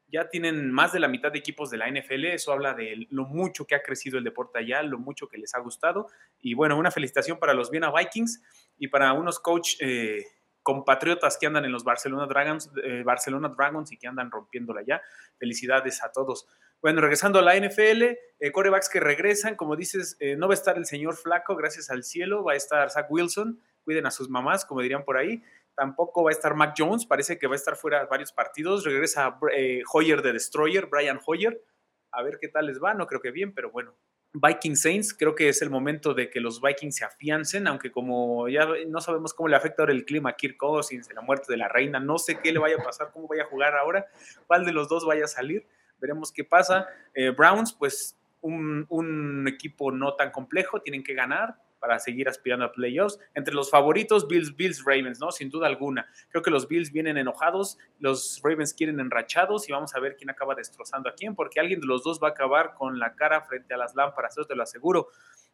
ya 0.08 0.30
tienen 0.30 0.72
más 0.72 0.94
de 0.94 1.00
la 1.00 1.08
mitad 1.08 1.32
de 1.32 1.40
equipos 1.40 1.70
de 1.70 1.78
la 1.78 1.90
NFL, 1.90 2.26
eso 2.26 2.52
habla 2.52 2.74
de 2.74 3.08
lo 3.10 3.26
mucho 3.26 3.66
que 3.66 3.76
ha 3.76 3.82
crecido 3.82 4.18
el 4.18 4.24
deporte 4.24 4.60
allá, 4.60 4.82
lo 4.84 4.98
mucho 4.98 5.28
que 5.28 5.38
les 5.38 5.54
ha 5.56 5.60
gustado, 5.60 6.08
y 6.40 6.54
bueno, 6.54 6.78
una 6.78 6.92
felicitación 6.92 7.40
para 7.40 7.54
los 7.54 7.72
Viena 7.72 7.92
Vikings 7.92 8.42
y 8.78 8.88
para 8.88 9.14
unos 9.14 9.40
coach 9.40 9.76
eh, 9.80 10.24
compatriotas 10.62 11.38
que 11.38 11.48
andan 11.48 11.66
en 11.66 11.72
los 11.72 11.84
Barcelona 11.84 12.28
Dragons, 12.28 12.72
eh, 12.84 13.04
Barcelona 13.04 13.50
Dragons 13.50 13.92
y 13.92 13.98
que 13.98 14.08
andan 14.08 14.32
rompiéndola 14.32 14.84
ya, 14.84 15.02
felicidades 15.38 16.04
a 16.04 16.12
todos. 16.12 16.48
Bueno, 16.82 17.02
regresando 17.02 17.40
a 17.40 17.42
la 17.42 17.56
NFL, 17.56 18.04
eh, 18.40 18.52
corebacks 18.52 18.90
que 18.90 19.00
regresan, 19.00 19.56
como 19.56 19.76
dices, 19.76 20.18
no 20.38 20.48
va 20.48 20.54
a 20.54 20.56
estar 20.56 20.78
el 20.78 20.86
señor 20.86 21.16
Flaco, 21.16 21.56
gracias 21.56 21.90
al 21.90 22.04
cielo, 22.04 22.44
va 22.44 22.54
a 22.54 22.56
estar 22.56 22.90
Zach 22.92 23.08
Wilson, 23.10 23.60
cuiden 23.84 24.06
a 24.06 24.12
sus 24.12 24.30
mamás, 24.30 24.66
como 24.66 24.82
dirían 24.82 25.04
por 25.04 25.18
ahí. 25.18 25.42
Tampoco 25.76 26.24
va 26.24 26.30
a 26.30 26.34
estar 26.34 26.56
Mac 26.56 26.74
Jones, 26.78 27.06
parece 27.06 27.38
que 27.38 27.48
va 27.48 27.54
a 27.54 27.58
estar 27.58 27.76
fuera 27.76 28.06
varios 28.06 28.32
partidos. 28.32 28.86
Regresa 28.86 29.38
eh, 29.54 29.84
Hoyer 29.92 30.22
de 30.22 30.34
Destroyer, 30.34 30.88
Brian 30.88 31.20
Hoyer. 31.26 31.62
A 32.12 32.24
ver 32.24 32.38
qué 32.40 32.48
tal 32.48 32.68
les 32.68 32.82
va, 32.82 32.94
no 32.94 33.08
creo 33.08 33.22
que 33.22 33.32
bien, 33.32 33.54
pero 33.54 33.72
bueno. 33.72 33.96
Viking 34.34 34.76
Saints, 34.76 35.14
creo 35.14 35.34
que 35.34 35.48
es 35.48 35.62
el 35.62 35.70
momento 35.70 36.14
de 36.14 36.30
que 36.30 36.42
los 36.42 36.62
Vikings 36.62 36.96
se 36.96 37.06
afiancen, 37.06 37.68
aunque 37.68 37.90
como 37.90 38.50
ya 38.50 38.68
no 38.88 39.00
sabemos 39.00 39.34
cómo 39.34 39.48
le 39.48 39.56
afecta 39.56 39.84
ahora 39.84 39.94
el 39.94 40.04
clima 40.04 40.32
a 40.32 40.36
Kirk 40.36 40.58
Cousins, 40.58 41.10
la 41.14 41.22
muerte 41.22 41.46
de 41.50 41.58
la 41.58 41.70
reina, 41.70 42.02
no 42.02 42.18
sé 42.18 42.40
qué 42.42 42.52
le 42.52 42.60
vaya 42.60 42.76
a 42.78 42.84
pasar, 42.84 43.12
cómo 43.14 43.30
vaya 43.30 43.44
a 43.44 43.46
jugar 43.46 43.78
ahora, 43.78 44.08
cuál 44.46 44.66
de 44.66 44.74
los 44.74 44.90
dos 44.90 45.06
vaya 45.06 45.24
a 45.24 45.28
salir 45.28 45.66
veremos 46.00 46.32
qué 46.32 46.44
pasa. 46.44 46.88
Eh, 47.14 47.30
Browns, 47.30 47.74
pues 47.74 48.18
un, 48.42 49.46
equipo 49.48 49.92
no 49.92 50.16
tan 50.16 50.32
complejo, 50.32 50.82
tienen 50.82 51.04
que 51.04 51.14
ganar 51.14 51.56
para 51.86 52.00
seguir 52.00 52.28
aspirando 52.28 52.66
a 52.66 52.72
playoffs. 52.72 53.20
Entre 53.36 53.54
los 53.54 53.70
favoritos, 53.70 54.28
Bills, 54.28 54.56
Bills, 54.56 54.84
Ravens, 54.84 55.20
¿no? 55.20 55.32
Sin 55.32 55.52
duda 55.52 55.68
alguna. 55.68 56.10
Creo 56.30 56.42
que 56.42 56.50
los 56.50 56.68
Bills 56.68 56.92
vienen 56.92 57.16
enojados, 57.18 57.78
los 58.00 58.42
Ravens 58.44 58.74
quieren 58.74 59.00
enrachados 59.00 59.70
y 59.70 59.72
vamos 59.72 59.94
a 59.94 60.00
ver 60.00 60.16
quién 60.16 60.32
acaba 60.32 60.56
destrozando 60.56 61.10
a 61.10 61.14
quién, 61.14 61.36
porque 61.36 61.60
alguien 61.60 61.80
de 61.80 61.86
los 61.86 62.04
dos 62.04 62.20
va 62.22 62.30
a 62.30 62.32
acabar 62.32 62.74
con 62.74 62.98
la 62.98 63.14
cara 63.14 63.42
frente 63.42 63.76
a 63.76 63.78
las 63.78 63.94
lámparas, 63.94 64.36
eso 64.36 64.48
te 64.48 64.56
lo 64.56 64.64
aseguro. 64.64 65.10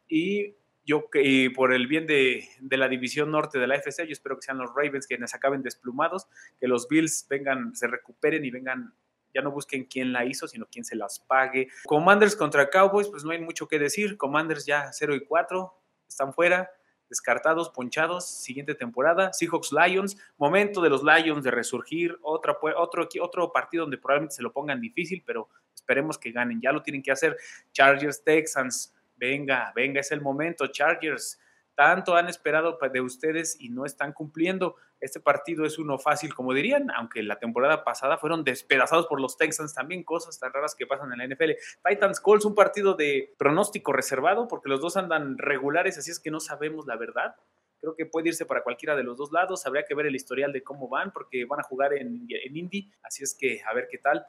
Y 0.08 0.56
yo, 0.86 1.04
y 1.12 1.50
por 1.50 1.74
el 1.74 1.86
bien 1.86 2.06
de, 2.06 2.48
de, 2.60 2.76
la 2.78 2.88
división 2.88 3.30
norte 3.30 3.58
de 3.58 3.66
la 3.66 3.76
FC, 3.76 4.06
yo 4.06 4.12
espero 4.12 4.36
que 4.36 4.42
sean 4.42 4.56
los 4.56 4.70
Ravens 4.74 5.06
quienes 5.06 5.34
acaben 5.34 5.62
desplumados, 5.62 6.28
que 6.58 6.66
los 6.66 6.88
Bills 6.88 7.26
vengan, 7.28 7.76
se 7.76 7.88
recuperen 7.88 8.42
y 8.42 8.50
vengan 8.50 8.94
ya 9.34 9.42
no 9.42 9.50
busquen 9.50 9.84
quién 9.84 10.12
la 10.12 10.24
hizo, 10.24 10.46
sino 10.46 10.66
quién 10.70 10.84
se 10.84 10.96
las 10.96 11.20
pague. 11.20 11.68
Commanders 11.86 12.36
contra 12.36 12.68
Cowboys, 12.70 13.08
pues 13.08 13.24
no 13.24 13.30
hay 13.30 13.40
mucho 13.40 13.66
que 13.68 13.78
decir. 13.78 14.16
Commanders 14.16 14.66
ya 14.66 14.92
0 14.92 15.14
y 15.14 15.24
4, 15.24 15.81
están 16.12 16.32
fuera, 16.32 16.70
descartados, 17.08 17.68
ponchados. 17.70 18.26
Siguiente 18.26 18.74
temporada, 18.74 19.32
Seahawks 19.32 19.70
Lions, 19.72 20.16
momento 20.38 20.80
de 20.80 20.90
los 20.90 21.02
Lions 21.02 21.44
de 21.44 21.50
resurgir. 21.50 22.18
Otra, 22.22 22.56
otro, 22.76 23.08
otro 23.20 23.52
partido 23.52 23.84
donde 23.84 23.98
probablemente 23.98 24.36
se 24.36 24.42
lo 24.42 24.52
pongan 24.52 24.80
difícil, 24.80 25.22
pero 25.26 25.48
esperemos 25.74 26.18
que 26.18 26.32
ganen. 26.32 26.60
Ya 26.60 26.72
lo 26.72 26.82
tienen 26.82 27.02
que 27.02 27.12
hacer. 27.12 27.36
Chargers, 27.72 28.24
Texans, 28.24 28.94
venga, 29.16 29.72
venga, 29.74 30.00
es 30.00 30.10
el 30.12 30.20
momento. 30.20 30.66
Chargers 30.68 31.38
tanto 31.74 32.16
han 32.16 32.28
esperado 32.28 32.78
de 32.92 33.00
ustedes 33.00 33.56
y 33.60 33.68
no 33.68 33.84
están 33.84 34.12
cumpliendo. 34.12 34.76
Este 35.02 35.18
partido 35.18 35.66
es 35.66 35.78
uno 35.78 35.98
fácil, 35.98 36.32
como 36.32 36.54
dirían, 36.54 36.90
aunque 36.92 37.24
la 37.24 37.40
temporada 37.40 37.82
pasada 37.82 38.18
fueron 38.18 38.44
despedazados 38.44 39.08
por 39.08 39.20
los 39.20 39.36
Texans, 39.36 39.74
también 39.74 40.04
cosas 40.04 40.38
tan 40.38 40.52
raras 40.52 40.76
que 40.76 40.86
pasan 40.86 41.12
en 41.12 41.18
la 41.18 41.26
NFL. 41.26 41.50
Titans 41.84 42.20
Colts, 42.20 42.44
un 42.44 42.54
partido 42.54 42.94
de 42.94 43.34
pronóstico 43.36 43.92
reservado, 43.92 44.46
porque 44.46 44.68
los 44.68 44.80
dos 44.80 44.96
andan 44.96 45.38
regulares, 45.38 45.98
así 45.98 46.12
es 46.12 46.20
que 46.20 46.30
no 46.30 46.38
sabemos 46.38 46.86
la 46.86 46.96
verdad. 46.96 47.34
Creo 47.80 47.96
que 47.96 48.06
puede 48.06 48.28
irse 48.28 48.46
para 48.46 48.62
cualquiera 48.62 48.94
de 48.94 49.02
los 49.02 49.18
dos 49.18 49.32
lados. 49.32 49.66
Habría 49.66 49.84
que 49.84 49.96
ver 49.96 50.06
el 50.06 50.14
historial 50.14 50.52
de 50.52 50.62
cómo 50.62 50.88
van, 50.88 51.12
porque 51.12 51.44
van 51.46 51.58
a 51.58 51.64
jugar 51.64 51.94
en, 51.94 52.24
en 52.28 52.56
Indy, 52.56 52.88
así 53.02 53.24
es 53.24 53.34
que 53.34 53.60
a 53.66 53.74
ver 53.74 53.88
qué 53.90 53.98
tal. 53.98 54.24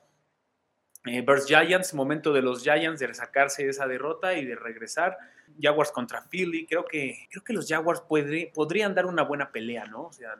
Eh, 1.05 1.25
Giants, 1.45 1.93
momento 1.93 2.33
de 2.33 2.41
los 2.41 2.63
Giants 2.63 2.99
de 2.99 3.13
sacarse 3.13 3.67
esa 3.67 3.87
derrota 3.87 4.33
y 4.35 4.45
de 4.45 4.55
regresar. 4.55 5.17
Jaguars 5.61 5.91
contra 5.91 6.27
Philly, 6.29 6.65
creo 6.65 6.85
que, 6.85 7.27
creo 7.29 7.43
que 7.43 7.53
los 7.53 7.67
Jaguars 7.67 8.01
podrían 8.01 8.95
dar 8.95 9.05
una 9.05 9.23
buena 9.23 9.51
pelea, 9.51 9.85
¿no? 9.85 10.05
O 10.05 10.13
sea, 10.13 10.35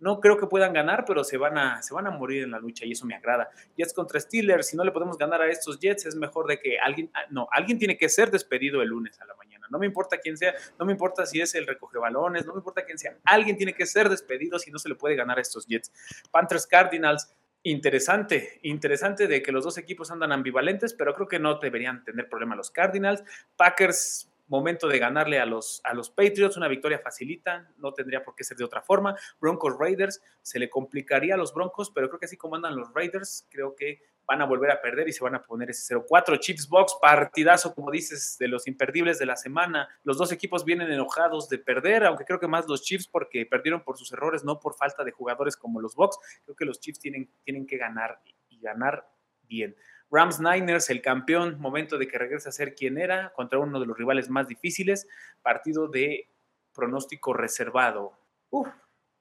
no 0.00 0.20
creo 0.20 0.36
que 0.36 0.46
puedan 0.46 0.72
ganar, 0.72 1.04
pero 1.06 1.22
se 1.24 1.36
van, 1.36 1.58
a, 1.58 1.82
se 1.82 1.94
van 1.94 2.06
a 2.06 2.10
morir 2.10 2.42
en 2.42 2.50
la 2.50 2.58
lucha 2.58 2.84
y 2.84 2.92
eso 2.92 3.06
me 3.06 3.14
agrada. 3.14 3.50
Jets 3.76 3.94
contra 3.94 4.18
Steelers, 4.18 4.68
si 4.68 4.76
no 4.76 4.84
le 4.84 4.90
podemos 4.90 5.16
ganar 5.16 5.42
a 5.42 5.48
estos 5.48 5.78
Jets, 5.78 6.06
es 6.06 6.16
mejor 6.16 6.46
de 6.46 6.58
que 6.58 6.78
alguien, 6.78 7.10
ah, 7.14 7.20
no, 7.30 7.48
alguien 7.52 7.78
tiene 7.78 7.96
que 7.96 8.08
ser 8.08 8.30
despedido 8.30 8.82
el 8.82 8.88
lunes 8.88 9.20
a 9.20 9.26
la 9.26 9.34
mañana. 9.34 9.66
No 9.70 9.78
me 9.78 9.86
importa 9.86 10.18
quién 10.18 10.36
sea, 10.36 10.54
no 10.78 10.84
me 10.84 10.92
importa 10.92 11.26
si 11.26 11.40
es 11.40 11.54
el 11.54 11.66
recoge 11.66 11.98
balones, 11.98 12.46
no 12.46 12.54
me 12.54 12.58
importa 12.58 12.84
quién 12.84 12.98
sea. 12.98 13.16
Alguien 13.24 13.56
tiene 13.56 13.74
que 13.74 13.86
ser 13.86 14.08
despedido 14.08 14.58
si 14.58 14.70
no 14.70 14.78
se 14.78 14.88
le 14.88 14.94
puede 14.94 15.14
ganar 15.14 15.38
a 15.38 15.40
estos 15.42 15.66
Jets. 15.66 15.92
Panthers 16.30 16.66
Cardinals, 16.66 17.34
Interesante, 17.62 18.58
interesante 18.62 19.26
de 19.26 19.42
que 19.42 19.52
los 19.52 19.64
dos 19.64 19.76
equipos 19.76 20.10
andan 20.10 20.32
ambivalentes, 20.32 20.94
pero 20.94 21.14
creo 21.14 21.28
que 21.28 21.38
no 21.38 21.58
deberían 21.58 22.02
tener 22.04 22.26
problema 22.26 22.56
los 22.56 22.70
Cardinals. 22.70 23.22
Packers 23.56 24.29
momento 24.50 24.88
de 24.88 24.98
ganarle 24.98 25.40
a 25.40 25.46
los, 25.46 25.80
a 25.84 25.94
los 25.94 26.10
Patriots, 26.10 26.56
una 26.56 26.68
victoria 26.68 26.98
facilita, 26.98 27.70
no 27.78 27.94
tendría 27.94 28.24
por 28.24 28.34
qué 28.34 28.44
ser 28.44 28.56
de 28.56 28.64
otra 28.64 28.82
forma. 28.82 29.16
Broncos 29.40 29.78
Raiders, 29.78 30.20
se 30.42 30.58
le 30.58 30.68
complicaría 30.68 31.34
a 31.34 31.38
los 31.38 31.54
Broncos, 31.54 31.90
pero 31.90 32.08
creo 32.08 32.18
que 32.18 32.26
así 32.26 32.36
como 32.36 32.56
andan 32.56 32.76
los 32.76 32.92
Raiders, 32.92 33.46
creo 33.48 33.74
que 33.76 34.00
van 34.26 34.42
a 34.42 34.46
volver 34.46 34.70
a 34.70 34.80
perder 34.80 35.08
y 35.08 35.12
se 35.12 35.24
van 35.24 35.34
a 35.34 35.42
poner 35.42 35.70
ese 35.70 35.94
0-4. 35.94 36.38
Chips 36.38 36.68
Box, 36.68 36.96
partidazo, 37.00 37.74
como 37.74 37.90
dices, 37.90 38.36
de 38.38 38.48
los 38.48 38.66
imperdibles 38.66 39.18
de 39.18 39.26
la 39.26 39.36
semana. 39.36 39.88
Los 40.02 40.18
dos 40.18 40.30
equipos 40.32 40.64
vienen 40.64 40.90
enojados 40.90 41.48
de 41.48 41.58
perder, 41.58 42.04
aunque 42.04 42.24
creo 42.24 42.38
que 42.38 42.48
más 42.48 42.68
los 42.68 42.82
Chiefs 42.82 43.08
porque 43.08 43.46
perdieron 43.46 43.82
por 43.82 43.98
sus 43.98 44.12
errores, 44.12 44.44
no 44.44 44.60
por 44.60 44.74
falta 44.74 45.04
de 45.04 45.12
jugadores 45.12 45.56
como 45.56 45.80
los 45.80 45.94
Box. 45.94 46.18
Creo 46.44 46.56
que 46.56 46.64
los 46.64 46.80
Chiefs 46.80 47.00
tienen, 47.00 47.30
tienen 47.44 47.66
que 47.66 47.76
ganar 47.76 48.20
y 48.48 48.60
ganar 48.60 49.08
bien. 49.42 49.74
Rams 50.10 50.40
Niners, 50.40 50.90
el 50.90 51.02
campeón, 51.02 51.58
momento 51.60 51.96
de 51.98 52.08
que 52.08 52.18
regrese 52.18 52.48
a 52.48 52.52
ser 52.52 52.74
quien 52.74 52.98
era, 52.98 53.32
contra 53.34 53.58
uno 53.58 53.78
de 53.78 53.86
los 53.86 53.96
rivales 53.96 54.28
más 54.28 54.48
difíciles, 54.48 55.06
partido 55.42 55.88
de 55.88 56.28
pronóstico 56.74 57.32
reservado. 57.32 58.18
Uf, 58.50 58.68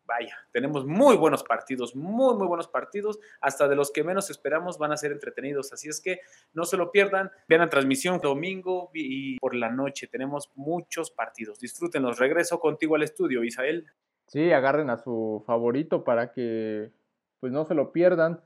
vaya, 0.09 0.35
tenemos 0.51 0.85
muy 0.85 1.15
buenos 1.15 1.43
partidos, 1.43 1.95
muy, 1.95 2.35
muy 2.35 2.47
buenos 2.47 2.67
partidos, 2.67 3.19
hasta 3.41 3.67
de 3.67 3.75
los 3.75 3.91
que 3.91 4.03
menos 4.03 4.31
esperamos 4.31 4.79
van 4.79 4.91
a 4.91 4.97
ser 4.97 5.11
entretenidos, 5.11 5.71
así 5.71 5.87
es 5.87 6.01
que 6.01 6.21
no 6.53 6.65
se 6.65 6.77
lo 6.77 6.91
pierdan, 6.91 7.29
vean 7.47 7.61
la 7.61 7.69
transmisión 7.69 8.19
domingo 8.19 8.89
y 8.95 9.37
por 9.37 9.53
la 9.53 9.69
noche, 9.69 10.07
tenemos 10.07 10.51
muchos 10.55 11.11
partidos, 11.11 11.59
disfrútenlos, 11.59 12.17
regreso 12.17 12.59
contigo 12.59 12.95
al 12.95 13.03
estudio, 13.03 13.43
Isael. 13.43 13.85
Sí, 14.25 14.51
agarren 14.51 14.89
a 14.89 14.97
su 14.97 15.43
favorito 15.45 16.03
para 16.03 16.31
que 16.31 16.91
pues 17.39 17.53
no 17.53 17.65
se 17.65 17.75
lo 17.75 17.91
pierdan 17.91 18.41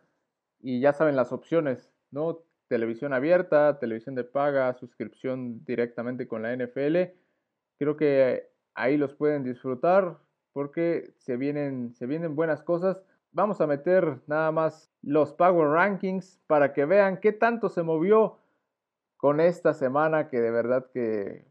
y 0.60 0.82
ya 0.82 0.92
saben 0.92 1.16
las 1.16 1.32
opciones, 1.32 1.93
¿no? 2.14 2.40
Televisión 2.68 3.14
abierta, 3.14 3.80
televisión 3.80 4.16
de 4.16 4.24
paga, 4.24 4.74
suscripción 4.76 5.66
directamente 5.66 6.28
con 6.28 6.44
la 6.44 6.56
NFL. 6.56 7.12
Creo 7.78 7.98
que 7.98 8.50
ahí 8.76 8.98
los 8.98 9.14
pueden 9.16 9.44
disfrutar 9.44 10.18
porque 10.54 11.14
se 11.18 11.36
vienen, 11.36 11.94
se 11.96 12.06
vienen 12.06 12.36
buenas 12.36 12.62
cosas. 12.64 13.02
Vamos 13.32 13.60
a 13.60 13.68
meter 13.68 14.20
nada 14.28 14.52
más 14.52 14.92
los 15.02 15.34
Power 15.34 15.70
Rankings 15.70 16.40
para 16.48 16.72
que 16.72 16.86
vean 16.86 17.20
qué 17.20 17.32
tanto 17.32 17.68
se 17.70 17.84
movió 17.84 18.38
con 19.18 19.40
esta 19.40 19.74
semana 19.74 20.30
que 20.30 20.40
de 20.40 20.52
verdad 20.52 20.86
que 20.94 21.46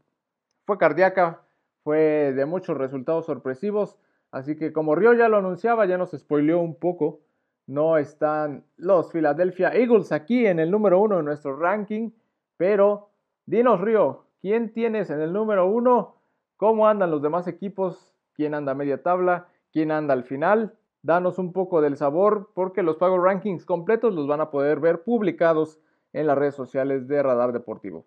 fue 0.65 0.77
cardíaca, 0.77 1.41
fue 1.83 2.31
de 2.33 2.45
muchos 2.45 2.77
resultados 2.77 3.25
sorpresivos. 3.25 3.97
Así 4.31 4.55
que 4.55 4.71
como 4.71 4.95
Río 4.95 5.13
ya 5.13 5.27
lo 5.27 5.37
anunciaba, 5.37 5.85
ya 5.85 5.97
nos 5.97 6.11
spoileó 6.11 6.59
un 6.59 6.75
poco 6.75 7.22
no 7.67 7.97
están 7.97 8.65
los 8.77 9.11
Philadelphia 9.11 9.69
Eagles 9.73 10.11
aquí 10.11 10.45
en 10.45 10.59
el 10.59 10.69
número 10.69 10.99
uno 10.99 11.17
de 11.17 11.23
nuestro 11.23 11.55
ranking, 11.55 12.11
pero 12.57 13.09
dinos 13.45 13.79
Río, 13.81 14.25
¿quién 14.41 14.73
tienes 14.73 15.09
en 15.09 15.21
el 15.21 15.33
número 15.33 15.67
uno? 15.67 16.17
¿Cómo 16.57 16.87
andan 16.87 17.11
los 17.11 17.21
demás 17.21 17.47
equipos? 17.47 18.13
¿Quién 18.33 18.53
anda 18.53 18.73
a 18.73 18.75
media 18.75 19.01
tabla? 19.01 19.47
¿Quién 19.71 19.91
anda 19.91 20.13
al 20.13 20.23
final? 20.23 20.75
Danos 21.01 21.37
un 21.37 21.51
poco 21.51 21.81
del 21.81 21.97
sabor 21.97 22.51
porque 22.53 22.83
los 22.83 22.97
Power 22.97 23.21
Rankings 23.21 23.65
completos 23.65 24.13
los 24.13 24.27
van 24.27 24.41
a 24.41 24.51
poder 24.51 24.79
ver 24.79 25.03
publicados 25.03 25.79
en 26.13 26.27
las 26.27 26.37
redes 26.37 26.55
sociales 26.55 27.07
de 27.07 27.21
Radar 27.23 27.51
Deportivo. 27.51 28.05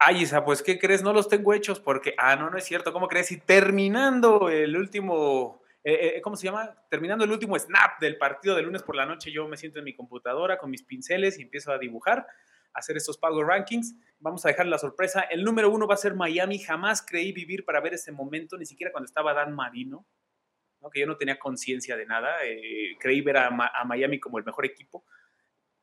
Ay, 0.00 0.22
Isa, 0.22 0.44
pues 0.44 0.62
¿qué 0.62 0.78
crees? 0.78 1.02
No 1.02 1.12
los 1.12 1.28
tengo 1.28 1.52
hechos 1.52 1.80
porque, 1.80 2.14
ah, 2.18 2.36
no, 2.36 2.50
no 2.50 2.56
es 2.56 2.64
cierto, 2.64 2.92
¿cómo 2.92 3.08
crees? 3.08 3.32
Y 3.32 3.38
terminando 3.38 4.48
el 4.48 4.76
último 4.76 5.60
eh, 5.84 6.16
eh, 6.16 6.20
¿cómo 6.22 6.36
se 6.36 6.46
llama? 6.46 6.74
Terminando 6.90 7.24
el 7.24 7.30
último 7.30 7.58
snap 7.58 8.00
del 8.00 8.18
partido 8.18 8.56
de 8.56 8.62
lunes 8.62 8.82
por 8.82 8.96
la 8.96 9.06
noche, 9.06 9.30
yo 9.30 9.46
me 9.48 9.56
siento 9.56 9.78
en 9.78 9.84
mi 9.84 9.94
computadora 9.94 10.58
con 10.58 10.70
mis 10.70 10.82
pinceles 10.82 11.38
y 11.38 11.42
empiezo 11.42 11.72
a 11.72 11.78
dibujar, 11.78 12.26
a 12.72 12.78
hacer 12.78 12.96
estos 12.96 13.16
Power 13.18 13.46
Rankings. 13.46 13.94
Vamos 14.18 14.44
a 14.44 14.48
dejar 14.48 14.66
la 14.66 14.78
sorpresa. 14.78 15.22
El 15.22 15.44
número 15.44 15.70
uno 15.70 15.86
va 15.86 15.94
a 15.94 15.98
ser 15.98 16.14
Miami. 16.14 16.58
Jamás 16.58 17.02
creí 17.02 17.32
vivir 17.32 17.64
para 17.64 17.80
ver 17.80 17.94
ese 17.94 18.12
momento, 18.12 18.58
ni 18.58 18.66
siquiera 18.66 18.92
cuando 18.92 19.06
estaba 19.06 19.32
Dan 19.34 19.54
Marino, 19.54 20.06
que 20.92 21.00
yo 21.00 21.06
no 21.06 21.16
tenía 21.16 21.38
conciencia 21.38 21.96
de 21.96 22.06
nada. 22.06 22.44
Eh, 22.44 22.96
creí 22.98 23.20
ver 23.20 23.36
a, 23.36 23.46
a 23.48 23.84
Miami 23.84 24.18
como 24.18 24.38
el 24.38 24.44
mejor 24.44 24.66
equipo. 24.66 25.04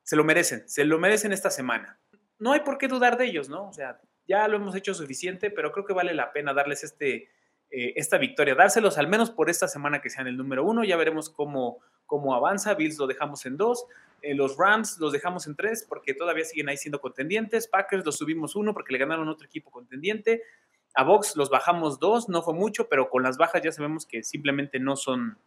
Se 0.04 0.16
lo 0.16 0.24
merecen, 0.24 0.68
se 0.68 0.86
lo 0.86 1.00
merecen 1.00 1.32
esta 1.32 1.50
semana. 1.50 2.00
No 2.38 2.52
hay 2.52 2.60
por 2.60 2.78
qué 2.78 2.88
dudar 2.88 3.18
de 3.18 3.26
ellos, 3.26 3.50
¿no? 3.50 3.70
O 3.70 3.74
sea, 3.74 4.00
ya 4.28 4.48
lo 4.48 4.58
hemos 4.58 4.76
hecho 4.76 4.94
suficiente, 4.94 5.52
pero 5.52 5.72
creo 5.72 5.86
que 5.86 5.94
vale 5.94 6.14
la 6.14 6.32
pena 6.34 6.54
darles 6.54 6.84
este 6.84 7.30
eh, 7.78 7.92
esta 7.98 8.18
victoria, 8.18 8.56
dárselos 8.56 8.98
al 8.98 9.10
menos 9.10 9.32
por 9.32 9.50
esta 9.50 9.68
semana 9.68 10.00
que 10.00 10.10
sean 10.10 10.28
el 10.28 10.38
número 10.38 10.64
uno, 10.64 10.86
ya 10.86 10.96
veremos 10.96 11.30
cómo, 11.30 11.80
cómo 12.06 12.34
avanza, 12.34 12.74
Bills 12.74 12.98
lo 12.98 13.06
dejamos 13.06 13.46
en 13.46 13.58
dos, 13.58 13.86
eh, 14.22 14.34
los 14.34 14.56
Rams 14.56 14.98
los 14.98 15.12
dejamos 15.12 15.46
en 15.46 15.58
tres 15.58 15.86
porque 15.88 16.14
todavía 16.14 16.46
siguen 16.46 16.70
ahí 16.70 16.78
siendo 16.78 17.02
contendientes, 17.02 17.68
Packers 17.68 18.06
los 18.06 18.16
subimos 18.16 18.56
uno 18.56 18.74
porque 18.74 18.94
le 18.94 19.00
ganaron 19.00 19.28
otro 19.28 19.46
equipo 19.46 19.72
contendiente, 19.72 20.42
a 20.94 21.04
Box 21.04 21.36
los 21.36 21.50
bajamos 21.50 22.00
dos, 22.00 22.30
no 22.30 22.42
fue 22.44 22.54
mucho, 22.54 22.88
pero 22.88 23.10
con 23.10 23.24
las 23.24 23.36
bajas 23.38 23.62
ya 23.62 23.74
sabemos 23.74 24.06
que 24.06 24.24
simplemente 24.24 24.80
no 24.80 24.96
son, 24.96 25.38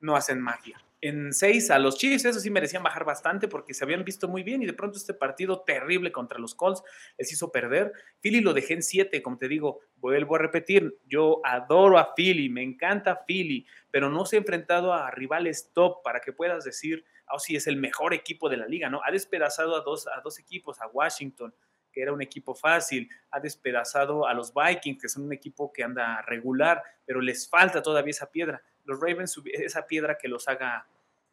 no 0.00 0.16
hacen 0.16 0.40
magia. 0.40 0.82
En 1.08 1.32
seis 1.32 1.70
a 1.70 1.78
los 1.78 1.98
Chiefs, 1.98 2.24
eso 2.24 2.40
sí 2.40 2.50
merecían 2.50 2.82
bajar 2.82 3.04
bastante 3.04 3.46
porque 3.46 3.74
se 3.74 3.84
habían 3.84 4.02
visto 4.02 4.26
muy 4.26 4.42
bien 4.42 4.64
y 4.64 4.66
de 4.66 4.72
pronto 4.72 4.98
este 4.98 5.14
partido 5.14 5.60
terrible 5.60 6.10
contra 6.10 6.40
los 6.40 6.56
Colts 6.56 6.82
les 7.16 7.32
hizo 7.32 7.52
perder. 7.52 7.92
Philly 8.20 8.40
lo 8.40 8.52
dejé 8.52 8.74
en 8.74 8.82
siete, 8.82 9.22
como 9.22 9.38
te 9.38 9.46
digo, 9.46 9.78
vuelvo 9.98 10.34
a 10.34 10.40
repetir, 10.40 10.98
yo 11.06 11.40
adoro 11.44 11.98
a 11.98 12.12
Philly, 12.16 12.48
me 12.48 12.64
encanta 12.64 13.24
Philly, 13.24 13.66
pero 13.92 14.10
no 14.10 14.26
se 14.26 14.34
ha 14.34 14.40
enfrentado 14.40 14.92
a 14.92 15.08
rivales 15.12 15.70
top 15.72 16.02
para 16.02 16.18
que 16.18 16.32
puedas 16.32 16.64
decir, 16.64 17.04
oh 17.30 17.38
sí, 17.38 17.54
es 17.54 17.68
el 17.68 17.76
mejor 17.76 18.12
equipo 18.12 18.48
de 18.48 18.56
la 18.56 18.66
liga, 18.66 18.90
¿no? 18.90 19.00
Ha 19.06 19.12
despedazado 19.12 19.76
a 19.76 19.82
dos, 19.82 20.08
a 20.08 20.20
dos 20.22 20.40
equipos, 20.40 20.80
a 20.80 20.88
Washington, 20.88 21.54
que 21.92 22.02
era 22.02 22.12
un 22.12 22.20
equipo 22.20 22.52
fácil, 22.52 23.08
ha 23.30 23.38
despedazado 23.38 24.26
a 24.26 24.34
los 24.34 24.52
Vikings, 24.52 25.00
que 25.00 25.08
son 25.08 25.22
un 25.22 25.32
equipo 25.32 25.72
que 25.72 25.84
anda 25.84 26.20
regular, 26.22 26.82
pero 27.04 27.20
les 27.20 27.48
falta 27.48 27.80
todavía 27.80 28.10
esa 28.10 28.28
piedra. 28.28 28.60
Los 28.84 29.00
Ravens, 29.00 29.40
esa 29.52 29.86
piedra 29.86 30.18
que 30.18 30.26
los 30.26 30.48
haga 30.48 30.86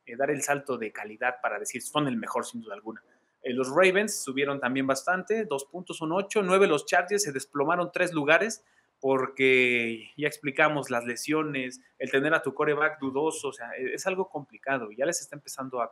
eh, 0.05 0.15
dar 0.15 0.31
el 0.31 0.41
salto 0.41 0.77
de 0.77 0.91
calidad 0.91 1.35
para 1.41 1.59
decir 1.59 1.81
son 1.81 2.07
el 2.07 2.17
mejor 2.17 2.45
sin 2.45 2.61
duda 2.61 2.75
alguna. 2.75 3.03
Eh, 3.41 3.53
los 3.53 3.69
Ravens 3.69 4.23
subieron 4.23 4.59
también 4.59 4.87
bastante, 4.87 5.45
dos 5.45 5.65
puntos, 5.65 6.01
un 6.01 6.11
ocho, 6.13 6.41
nueve 6.41 6.67
los 6.67 6.85
Chargers 6.85 7.23
se 7.23 7.31
desplomaron 7.31 7.91
tres 7.91 8.13
lugares, 8.13 8.63
porque 9.03 10.11
ya 10.15 10.27
explicamos 10.29 10.89
las 10.89 11.03
lesiones, 11.03 11.81
el 11.99 12.09
tener 12.09 12.33
a 12.33 12.41
tu 12.41 12.53
coreback 12.53 13.01
dudoso, 13.01 13.49
o 13.49 13.51
sea, 13.51 13.71
e, 13.77 13.95
es 13.95 14.07
algo 14.07 14.29
complicado 14.29 14.93
y 14.93 14.95
ya 14.95 15.05
les 15.05 15.19
está 15.19 15.35
empezando 15.35 15.81
a, 15.81 15.91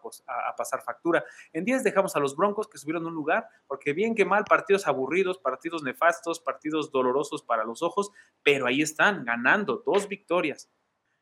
pasar 0.55 0.81
factura. 0.81 1.25
En 1.51 1.65
10 1.65 1.83
dejamos 1.83 2.15
a 2.15 2.21
los 2.21 2.37
Broncos 2.37 2.69
que 2.69 2.77
subieron 2.77 3.05
un 3.05 3.13
lugar, 3.13 3.49
porque 3.67 3.91
bien 3.91 4.15
que 4.15 4.23
mal, 4.23 4.45
partidos 4.45 4.87
aburridos, 4.87 5.39
partidos 5.39 5.83
nefastos, 5.83 6.39
partidos 6.39 6.89
dolorosos 6.89 7.43
para 7.43 7.65
los 7.65 7.81
ojos, 7.81 8.11
pero 8.43 8.65
ahí 8.65 8.81
están, 8.81 9.25
ganando 9.25 9.83
dos 9.85 10.07
victorias. 10.07 10.71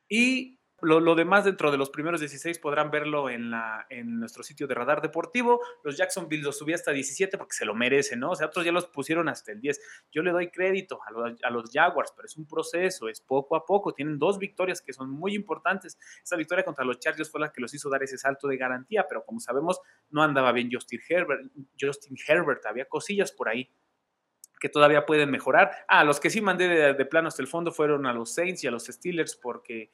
Y 0.08 0.59
lo, 0.82 1.16
demás 1.16 1.46
dentro 1.46 1.72
de 1.72 1.78
los 1.78 1.90
primeros 1.90 2.20
16 2.20 2.60
podrán 2.60 2.92
verlo 2.92 3.30
en, 3.30 3.52
la, 3.52 3.86
en 3.90 4.20
nuestro 4.20 4.44
sitio 4.44 4.68
de 4.68 4.76
Radar 4.76 5.02
Deportivo. 5.02 5.62
Los 5.84 5.98
Jacksonville 5.98 6.44
los 6.44 6.58
subí 6.58 6.74
hasta 6.74 6.92
17 6.92 7.38
porque 7.38 7.54
se 7.54 7.66
lo 7.66 7.76
merecen, 7.76 8.20
¿no? 8.20 8.32
O 8.32 8.36
sea, 8.36 8.48
otros 8.48 8.66
ya 8.66 8.72
los 8.72 8.86
pusieron 8.88 9.30
hasta 9.30 9.52
el 9.52 9.62
10. 9.62 9.80
Yo 10.12 10.22
le 10.22 10.32
doy 10.32 10.50
crédito 10.50 11.00
a 11.06 11.12
los, 11.12 11.44
a 11.44 11.50
los 11.50 11.72
Jaguars, 11.72 12.14
pero 12.16 12.26
es 12.26 12.38
un 12.38 12.48
proceso, 12.48 13.10
es 13.10 13.22
poco 13.22 13.56
a 13.56 13.66
poco. 13.66 13.94
Tienen 13.94 14.18
dos 14.18 14.38
victorias 14.38 14.82
que 14.82 14.94
son 14.94 15.10
muy 15.10 15.36
importantes. 15.36 15.98
Esa 16.24 16.36
victoria 16.36 16.64
contra 16.64 16.86
los 16.86 17.00
Chargers 17.00 17.30
fue 17.30 17.42
la 17.42 17.52
que 17.52 17.62
los 17.62 17.74
hizo 17.74 17.90
dar 17.90 18.04
ese 18.04 18.18
salto 18.18 18.48
de 18.48 18.58
garantía, 18.58 19.06
pero 19.08 19.24
como 19.26 19.40
sabemos, 19.40 19.80
no 20.10 20.24
andaba 20.24 20.52
bien 20.52 20.70
Justin 20.72 21.00
Herbert. 21.08 21.52
Justin 21.80 22.18
Herbert, 22.28 22.66
había 22.66 22.86
cosillas 22.86 23.32
por 23.32 23.50
ahí 23.50 23.70
que 24.60 24.70
todavía 24.70 25.06
pueden 25.06 25.32
mejorar. 25.32 25.72
Ah, 25.88 26.04
los 26.04 26.20
que 26.20 26.30
sí 26.30 26.42
mandé 26.42 26.68
de, 26.68 26.94
de 26.94 27.06
plano 27.06 27.30
hasta 27.30 27.42
el 27.42 27.48
fondo 27.48 27.72
fueron 27.72 28.06
a 28.06 28.14
los 28.14 28.34
Saints 28.34 28.64
y 28.64 28.68
a 28.68 28.72
los 28.72 28.86
Steelers 28.86 29.36
porque 29.36 29.92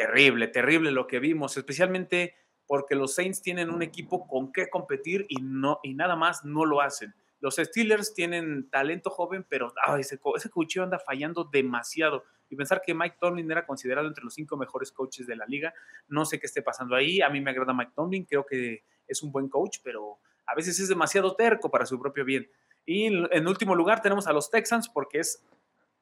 terrible, 0.00 0.48
terrible 0.48 0.92
lo 0.92 1.06
que 1.06 1.18
vimos, 1.18 1.58
especialmente 1.58 2.34
porque 2.66 2.94
los 2.94 3.14
Saints 3.14 3.42
tienen 3.42 3.68
un 3.68 3.82
equipo 3.82 4.26
con 4.26 4.50
qué 4.50 4.70
competir 4.70 5.26
y, 5.28 5.42
nada 5.42 6.16
más 6.16 6.42
no 6.42 6.64
lo 6.64 6.80
hacen. 6.80 7.14
Los 7.40 7.56
Steelers 7.56 8.14
tienen 8.14 8.70
talento 8.70 9.10
joven, 9.10 9.44
pero 9.46 9.74
ese, 9.98 10.18
ese 10.36 10.48
cocheo 10.48 10.84
anda 10.84 10.98
fallando 10.98 11.44
demasiado. 11.44 12.24
Y 12.48 12.56
pensar 12.56 12.80
que 12.80 12.94
Mike 12.94 13.16
Tomlin 13.20 13.50
era 13.50 13.66
considerado 13.66 14.08
entre 14.08 14.24
los 14.24 14.32
cinco 14.32 14.56
mejores 14.56 14.90
coaches 14.90 15.26
de 15.26 15.36
la 15.36 15.44
liga, 15.44 15.74
no 16.08 16.24
sé 16.24 16.40
qué 16.40 16.46
esté 16.46 16.62
pasando 16.62 16.96
ahí. 16.96 17.20
A 17.20 17.28
mí 17.28 17.42
me 17.42 17.50
agrada 17.50 17.74
Mike 17.74 17.92
Tomlin, 17.94 18.24
creo 18.24 18.46
que 18.46 18.84
es 19.06 19.22
un 19.22 19.30
buen 19.30 19.50
coach, 19.50 19.78
pero 19.82 20.18
a 20.46 20.54
veces 20.54 20.80
es 20.80 20.88
demasiado 20.88 21.34
terco 21.36 21.70
para 21.70 21.84
su 21.84 22.00
propio 22.00 22.24
bien. 22.24 22.48
Y 22.86 23.04
en 23.06 23.46
último 23.46 23.74
lugar 23.74 24.00
tenemos 24.00 24.26
a 24.26 24.32
los 24.32 24.50
Texans 24.50 24.88
porque 24.88 25.18
es 25.18 25.44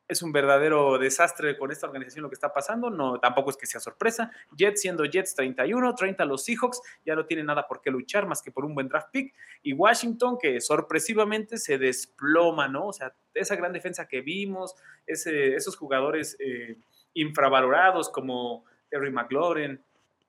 es 0.09 0.23
un 0.23 0.33
verdadero 0.33 0.99
desastre 0.99 1.59
con 1.59 1.71
esta 1.71 1.87
organización 1.87 2.23
lo 2.23 2.31
que 2.31 2.35
está 2.35 2.53
pasando, 2.53 2.89
no 2.89 3.21
tampoco 3.21 3.51
es 3.51 3.59
que 3.59 3.67
sea 3.67 3.79
sorpresa. 3.79 4.31
Jets 4.57 4.81
siendo 4.81 5.05
Jets 5.05 5.35
31, 5.35 5.95
30 5.95 6.25
los 6.25 6.45
Seahawks, 6.45 6.81
ya 7.05 7.15
no 7.15 7.27
tienen 7.27 7.47
nada 7.47 7.69
por 7.69 7.83
qué 7.83 7.91
luchar 7.91 8.27
más 8.27 8.41
que 8.41 8.51
por 8.51 8.65
un 8.65 8.75
buen 8.75 8.89
draft 8.89 9.09
pick. 9.13 9.35
Y 9.63 9.75
Washington 9.75 10.39
que 10.41 10.63
sorpresivamente 10.63 11.59
se 11.59 11.77
desploma, 11.77 12.69
¿no? 12.69 12.87
O 12.87 12.93
sea, 12.93 13.15
esa 13.35 13.55
gran 13.55 13.73
defensa 13.75 14.09
que 14.09 14.23
vimos, 14.23 14.75
esos 15.07 15.77
jugadores 15.77 16.37
eh, 16.41 16.79
infravalorados 17.13 18.09
como 18.09 18.65
Terry 18.89 19.13
McLaurin, 19.13 19.79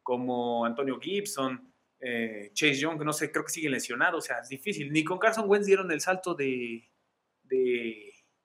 como 0.04 0.66
Antonio 0.66 1.00
Gibson, 1.00 1.72
eh, 2.02 2.50
Chase 2.54 2.76
Young, 2.76 3.02
no 3.04 3.14
sé, 3.14 3.32
creo 3.32 3.46
que 3.46 3.52
sigue 3.52 3.70
lesionado, 3.70 4.18
o 4.18 4.22
sea, 4.22 4.40
es 4.40 4.50
difícil. 4.50 4.92
Ni 4.92 5.06
con 5.06 5.20
Carson 5.20 5.50
Wentz 5.50 5.68
dieron 5.68 5.90
el 5.90 6.02
salto 6.02 6.36
de 6.36 6.90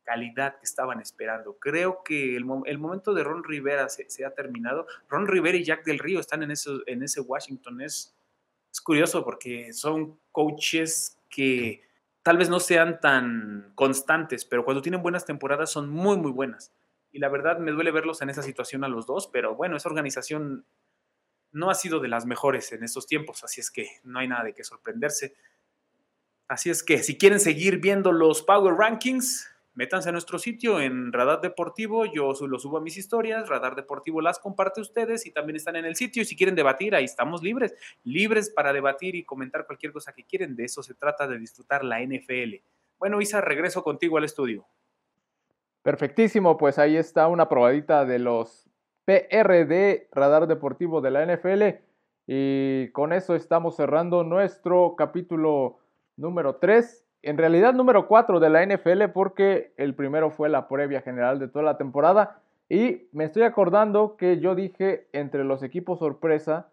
calidad 0.04 0.58
que 0.58 0.64
estaban 0.64 1.00
esperando. 1.00 1.58
Creo 1.58 2.02
que 2.04 2.36
el, 2.36 2.44
momento 2.44 3.14
de 3.14 3.24
Ron 3.24 3.42
Rivera 3.42 3.88
se, 3.88 4.24
ha 4.24 4.30
terminado. 4.30 4.86
Ron 5.08 5.26
Rivera 5.26 5.56
y 5.56 5.64
Jack 5.64 5.84
del 5.84 5.98
Río 5.98 6.20
están 6.20 6.42
en, 6.42 6.50
eso, 6.50 6.82
en 6.86 7.02
ese 7.02 7.20
Washington. 7.20 7.80
Es, 7.80 8.14
es 8.70 8.80
curioso 8.80 9.24
porque 9.24 9.72
son 9.72 10.18
coaches 10.30 11.18
que 11.28 11.82
tal 12.22 12.38
vez 12.38 12.48
no 12.48 12.60
sean 12.60 13.00
tan 13.00 13.72
constantes, 13.74 14.44
pero 14.44 14.64
cuando 14.64 14.82
tienen 14.82 15.02
buenas 15.02 15.26
temporadas 15.26 15.70
son 15.70 15.90
muy, 15.90 16.16
muy 16.16 16.30
buenas. 16.30 16.72
Y 17.12 17.18
la 17.18 17.28
verdad 17.28 17.58
me 17.58 17.72
duele 17.72 17.90
verlos 17.90 18.22
en 18.22 18.30
esa 18.30 18.42
situación 18.42 18.82
a 18.82 18.88
los 18.88 19.06
dos, 19.06 19.28
pero 19.28 19.54
bueno, 19.54 19.76
esa 19.76 19.88
organización 19.88 20.64
no 21.52 21.70
ha 21.70 21.74
sido 21.74 22.00
de 22.00 22.08
las 22.08 22.26
mejores 22.26 22.72
en 22.72 22.82
estos 22.82 23.06
tiempos, 23.06 23.44
así 23.44 23.60
es 23.60 23.70
que 23.70 23.88
no 24.02 24.18
hay 24.18 24.26
nada 24.26 24.42
de 24.42 24.54
qué 24.54 24.64
sorprenderse. 24.64 25.34
Así 26.48 26.70
es 26.70 26.82
que 26.82 27.02
si 27.02 27.16
quieren 27.16 27.40
seguir 27.40 27.78
viendo 27.78 28.10
los 28.10 28.42
Power 28.42 28.74
Rankings, 28.74 29.48
métanse 29.74 30.08
a 30.08 30.12
nuestro 30.12 30.38
sitio 30.38 30.80
en 30.80 31.12
Radar 31.12 31.40
Deportivo, 31.40 32.06
yo 32.06 32.32
lo 32.46 32.58
subo 32.58 32.78
a 32.78 32.80
mis 32.80 32.96
historias, 32.96 33.48
Radar 33.48 33.74
Deportivo 33.74 34.20
las 34.20 34.38
comparte 34.38 34.80
ustedes 34.80 35.26
y 35.26 35.32
también 35.32 35.56
están 35.56 35.76
en 35.76 35.84
el 35.84 35.96
sitio 35.96 36.22
y 36.22 36.24
si 36.24 36.36
quieren 36.36 36.54
debatir, 36.54 36.94
ahí 36.94 37.04
estamos 37.04 37.42
libres, 37.42 37.74
libres 38.04 38.50
para 38.50 38.72
debatir 38.72 39.14
y 39.14 39.24
comentar 39.24 39.66
cualquier 39.66 39.92
cosa 39.92 40.12
que 40.12 40.24
quieren, 40.24 40.54
de 40.56 40.64
eso 40.64 40.82
se 40.82 40.94
trata 40.94 41.26
de 41.26 41.38
disfrutar 41.38 41.84
la 41.84 42.00
NFL. 42.00 42.54
Bueno, 42.98 43.20
Isa, 43.20 43.40
regreso 43.40 43.82
contigo 43.82 44.16
al 44.16 44.24
estudio. 44.24 44.66
Perfectísimo, 45.82 46.56
pues 46.56 46.78
ahí 46.78 46.96
está 46.96 47.28
una 47.28 47.48
probadita 47.48 48.04
de 48.04 48.18
los 48.18 48.70
PRD 49.04 50.08
Radar 50.12 50.46
Deportivo 50.46 51.00
de 51.00 51.10
la 51.10 51.26
NFL 51.26 51.84
y 52.26 52.88
con 52.92 53.12
eso 53.12 53.34
estamos 53.34 53.76
cerrando 53.76 54.24
nuestro 54.24 54.94
capítulo 54.96 55.80
número 56.16 56.56
3 56.56 57.03
en 57.24 57.38
realidad 57.38 57.74
número 57.74 58.06
4 58.06 58.38
de 58.38 58.50
la 58.50 58.64
NFL 58.64 59.08
porque 59.12 59.72
el 59.76 59.94
primero 59.94 60.30
fue 60.30 60.48
la 60.48 60.68
previa 60.68 61.00
general 61.00 61.38
de 61.38 61.48
toda 61.48 61.64
la 61.64 61.78
temporada. 61.78 62.40
Y 62.68 63.08
me 63.12 63.24
estoy 63.24 63.42
acordando 63.42 64.16
que 64.16 64.40
yo 64.40 64.54
dije 64.54 65.06
entre 65.12 65.44
los 65.44 65.62
equipos 65.62 65.98
sorpresa 65.98 66.68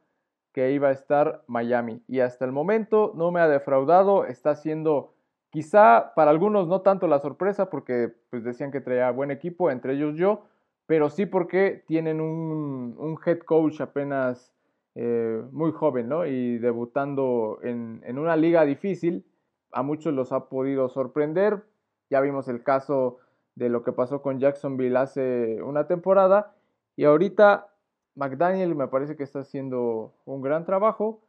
que 0.54 0.72
iba 0.72 0.90
a 0.90 0.92
estar 0.92 1.44
Miami. 1.48 2.02
Y 2.08 2.20
hasta 2.20 2.46
el 2.46 2.52
momento 2.52 3.14
no 3.16 3.32
me 3.32 3.40
ha 3.40 3.48
defraudado, 3.48 4.26
está 4.26 4.56
siendo 4.56 5.14
quizá 5.50 6.14
para 6.16 6.32
algunos 6.32 6.68
no 6.68 6.82
tanto 6.82 7.08
la 7.08 7.20
sorpresa 7.20 7.70
porque 7.70 8.14
pues 8.30 8.44
decían 8.44 8.72
que 8.72 8.82
traía 8.82 9.12
buen 9.12 9.32
equipo, 9.32 9.72
entre 9.72 9.94
ellos 9.94 10.16
yo, 10.16 10.44
pero 10.86 11.10
sí 11.10 11.26
porque 11.26 11.84
tienen 11.88 12.20
un, 12.20 13.18
head 13.26 13.40
coach 13.40 13.80
apenas 13.80 14.54
eh, 14.96 15.42
muy 15.52 15.72
joven, 15.72 16.10
¿no? 16.10 16.26
Y 16.26 16.58
debutando 16.58 17.60
en, 17.64 18.02
en 18.06 18.18
una 18.18 18.36
liga 18.36 18.66
difícil 18.66 19.26
a 19.72 19.84
muchos 19.84 20.14
los 20.14 20.32
ha 20.32 20.50
podido 20.50 20.90
sorprender. 20.90 21.64
Ya 22.10 22.22
vimos 22.22 22.48
el 22.48 22.64
caso 22.64 23.18
de 23.56 23.70
lo 23.70 23.84
que 23.84 23.92
pasó 23.92 24.22
con 24.22 24.40
Jacksonville 24.40 24.98
hace 24.98 25.62
una 25.62 25.88
temporada. 25.88 26.54
Y 26.96 27.06
ahorita 27.06 27.68
McDaniel 28.16 28.76
me 28.76 28.88
parece 28.88 29.16
que 29.16 29.24
está 29.24 29.40
haciendo 29.40 30.14
un 30.26 30.42
gran 30.42 30.66
trabajo 30.66 31.22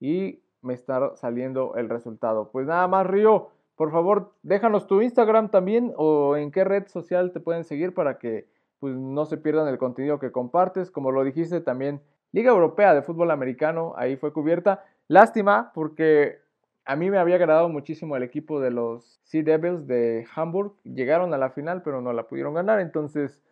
y 0.00 0.40
me 0.62 0.74
está 0.74 1.16
saliendo 1.16 1.74
el 1.76 1.88
resultado. 1.88 2.50
Pues 2.50 2.66
nada 2.66 2.86
más, 2.88 3.06
Río, 3.06 3.50
por 3.76 3.92
favor, 3.92 4.32
déjanos 4.42 4.86
tu 4.86 5.00
Instagram 5.02 5.50
también 5.50 5.92
o 5.96 6.36
en 6.36 6.50
qué 6.50 6.64
red 6.64 6.86
social 6.88 7.32
te 7.32 7.40
pueden 7.40 7.64
seguir 7.64 7.94
para 7.94 8.18
que 8.18 8.48
pues, 8.80 8.94
no 8.94 9.24
se 9.26 9.36
pierdan 9.36 9.68
el 9.68 9.78
contenido 9.78 10.18
que 10.18 10.32
compartes. 10.32 10.90
Como 10.90 11.12
lo 11.12 11.24
dijiste 11.24 11.60
también, 11.60 12.00
Liga 12.32 12.50
Europea 12.50 12.94
de 12.94 13.02
Fútbol 13.02 13.30
Americano, 13.30 13.94
ahí 13.96 14.16
fue 14.16 14.32
cubierta. 14.32 14.84
Lástima 15.08 15.72
porque 15.74 16.40
a 16.86 16.94
mí 16.94 17.10
me 17.10 17.18
había 17.18 17.34
agradado 17.34 17.68
muchísimo 17.68 18.16
el 18.16 18.22
equipo 18.22 18.60
de 18.60 18.70
los 18.70 19.20
Sea 19.24 19.42
Devils 19.42 19.88
de 19.88 20.24
Hamburg. 20.34 20.72
Llegaron 20.84 21.34
a 21.34 21.38
la 21.38 21.50
final, 21.50 21.82
pero 21.82 22.00
no 22.00 22.12
la 22.12 22.28
pudieron 22.28 22.54
ganar. 22.54 22.78
Entonces, 22.78 23.42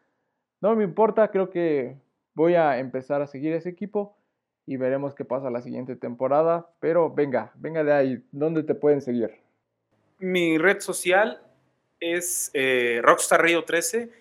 no 0.61 0.75
me 0.77 0.85
importa. 0.85 1.29
Creo 1.29 1.51
que 1.51 1.97
voy 2.35 2.55
a 2.55 2.79
empezar 2.79 3.23
a 3.23 3.27
seguir 3.27 3.53
ese 3.53 3.69
equipo 3.69 4.17
y 4.67 4.77
veremos 4.77 5.15
qué 5.15 5.25
pasa 5.25 5.51
la 5.51 5.63
siguiente 5.63 5.97
temporada. 5.97 6.71
Pero 6.79 7.13
venga, 7.13 7.51
venga 7.57 7.83
de 7.83 7.93
ahí. 7.93 8.25
¿Dónde 8.31 8.63
te 8.63 8.77
pueden 8.77 9.01
seguir? 9.01 9.33
Mi 10.21 10.57
red 10.57 10.79
social 10.79 11.43
es 11.99 12.53
eh, 12.55 13.01
Rockstar 13.03 13.43
Río 13.43 13.65
13 13.65 14.13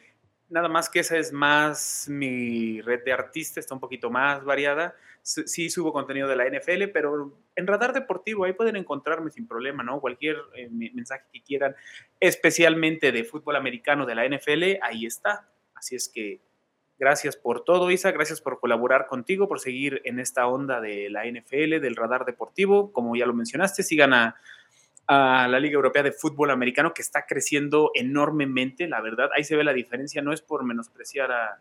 nada 0.54 0.70
más 0.70 0.88
que 0.88 1.00
esa 1.00 1.18
es 1.18 1.34
más 1.34 2.06
mi 2.08 2.80
red 2.82 3.04
de 3.04 3.12
artistas, 3.12 3.58
está 3.58 3.74
un 3.74 3.80
poquito 3.80 4.12
más 4.12 4.46
variada. 4.46 4.96
Sí 5.24 5.70
subo 5.70 5.92
contenido 5.92 6.28
de 6.28 6.36
la 6.36 6.46
NFL, 6.48 6.90
pero 6.94 7.36
en 7.56 7.66
Radar 7.66 7.92
Deportivo 7.92 8.46
ahí 8.46 8.54
pueden 8.54 8.76
encontrarme 8.76 9.32
sin 9.32 9.48
problema, 9.48 9.84
¿no? 9.84 10.00
Cualquier 10.00 10.38
eh, 10.56 10.70
mensaje 10.70 11.24
que 11.32 11.42
quieran, 11.42 11.76
especialmente 12.20 13.12
de 13.12 13.24
fútbol 13.24 13.56
americano 13.56 14.06
de 14.06 14.16
la 14.16 14.28
NFL, 14.28 14.80
ahí 14.84 15.06
está. 15.06 15.50
Así 15.74 15.96
es 15.96 16.08
que 16.08 16.40
gracias 17.00 17.36
por 17.36 17.64
todo, 17.64 17.90
Isa, 17.90 18.12
gracias 18.12 18.40
por 18.40 18.60
colaborar 18.60 19.08
contigo, 19.08 19.48
por 19.48 19.60
seguir 19.60 20.02
en 20.04 20.20
esta 20.20 20.46
onda 20.46 20.82
de 20.82 21.10
la 21.10 21.26
NFL, 21.26 21.80
del 21.80 21.96
Radar 21.96 22.26
Deportivo. 22.26 22.92
Como 22.92 23.16
ya 23.16 23.26
lo 23.26 23.34
mencionaste, 23.34 23.82
sigan 23.82 24.14
a 24.14 24.36
a 25.08 25.48
la 25.48 25.60
Liga 25.60 25.76
Europea 25.76 26.04
de 26.04 26.12
Fútbol 26.12 26.52
Americano, 26.52 26.94
que 26.94 27.02
está 27.02 27.26
creciendo 27.26 27.92
enormemente, 27.94 28.88
la 28.88 29.02
verdad. 29.02 29.30
Ahí 29.36 29.44
se 29.44 29.56
ve 29.56 29.64
la 29.64 29.74
diferencia, 29.74 30.22
no 30.22 30.34
es 30.34 30.42
por 30.42 30.64
menospreciar 30.64 31.32
a, 31.32 31.60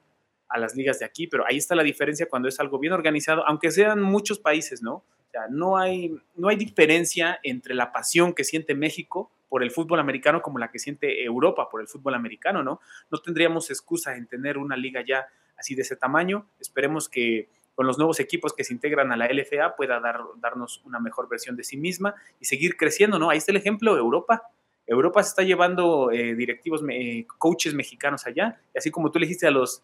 las 0.55 0.77
ligas 0.77 0.99
de 0.99 1.07
aquí, 1.07 1.27
pero 1.27 1.47
ahí 1.47 1.57
está 1.57 1.75
la 1.75 1.83
diferencia 1.83 2.29
cuando 2.29 2.47
es 2.47 2.61
algo 2.61 2.79
bien 2.79 2.93
organizado, 2.93 3.43
aunque 3.49 3.71
sean 3.71 4.03
muchos 4.03 4.39
países, 4.39 4.83
¿no? 4.83 4.97
O 4.97 5.31
sea, 5.31 5.47
no 5.49 5.79
hay, 5.79 6.15
no 6.35 6.49
hay 6.49 6.57
diferencia 6.57 7.41
entre 7.43 7.75
la 7.75 7.91
pasión 7.91 8.35
que 8.35 8.45
siente 8.45 8.75
México 8.75 9.33
por 9.49 9.63
el 9.63 9.71
fútbol 9.71 9.99
americano 9.99 10.43
como 10.43 10.59
la 10.59 10.71
que 10.71 10.79
siente 10.79 11.25
Europa 11.25 11.71
por 11.71 11.81
el 11.81 11.89
fútbol 11.89 12.15
americano, 12.15 12.63
¿no? 12.63 12.81
No 13.11 13.19
tendríamos 13.19 13.71
excusa 13.71 14.15
en 14.15 14.27
tener 14.27 14.59
una 14.59 14.77
liga 14.77 15.03
ya 15.07 15.27
así 15.57 15.75
de 15.75 15.83
ese 15.83 15.97
tamaño. 15.97 16.51
Esperemos 16.61 17.09
que 17.09 17.49
con 17.75 17.87
los 17.87 17.99
nuevos 17.99 18.21
equipos 18.21 18.53
que 18.53 18.65
se 18.65 18.73
integran 18.73 19.13
a 19.13 19.17
la 19.17 19.27
LFA 19.27 19.77
pueda 19.77 20.01
dar, 20.01 20.21
darnos 20.37 20.83
una 20.85 21.01
mejor 21.01 21.29
versión 21.29 21.57
de 21.57 21.65
sí 21.65 21.77
misma 21.77 22.15
y 22.41 22.45
seguir 22.45 22.77
creciendo, 22.77 23.19
¿no? 23.19 23.31
Ahí 23.31 23.39
está 23.39 23.53
el 23.53 23.57
ejemplo, 23.57 23.97
Europa. 23.97 24.43
Europa 24.87 25.23
se 25.23 25.31
está 25.31 25.43
llevando 25.43 26.11
eh, 26.11 26.35
directivos, 26.35 26.83
eh, 26.91 27.27
coaches 27.39 27.75
mexicanos 27.75 28.27
allá, 28.27 28.61
y 28.75 28.79
así 28.79 28.91
como 28.91 29.11
tú 29.11 29.19
le 29.19 29.27
dijiste 29.27 29.47
a 29.47 29.51
los 29.51 29.83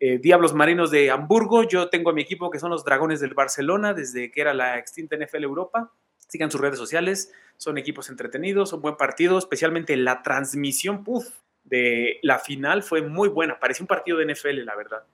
eh, 0.00 0.18
Diablos 0.18 0.54
Marinos 0.54 0.90
de 0.90 1.10
Hamburgo, 1.10 1.64
yo 1.64 1.90
tengo 1.90 2.10
a 2.10 2.12
mi 2.12 2.22
equipo 2.22 2.50
que 2.50 2.58
son 2.58 2.70
los 2.70 2.84
Dragones 2.84 3.20
del 3.20 3.34
Barcelona, 3.34 3.94
desde 3.94 4.30
que 4.30 4.40
era 4.40 4.54
la 4.54 4.78
extinta 4.78 5.16
NFL 5.16 5.44
Europa. 5.44 5.92
Sigan 6.16 6.50
sus 6.50 6.60
redes 6.60 6.78
sociales, 6.78 7.32
son 7.56 7.78
equipos 7.78 8.08
entretenidos, 8.10 8.70
son 8.70 8.80
buen 8.80 8.96
partido, 8.96 9.38
especialmente 9.38 9.96
la 9.96 10.22
transmisión, 10.22 11.04
puff, 11.04 11.26
de 11.64 12.18
la 12.22 12.38
final 12.38 12.82
fue 12.82 13.02
muy 13.02 13.28
buena, 13.28 13.58
parecía 13.58 13.82
un 13.84 13.88
partido 13.88 14.18
de 14.18 14.32
NFL, 14.32 14.64
la 14.64 14.74
verdad 14.74 15.04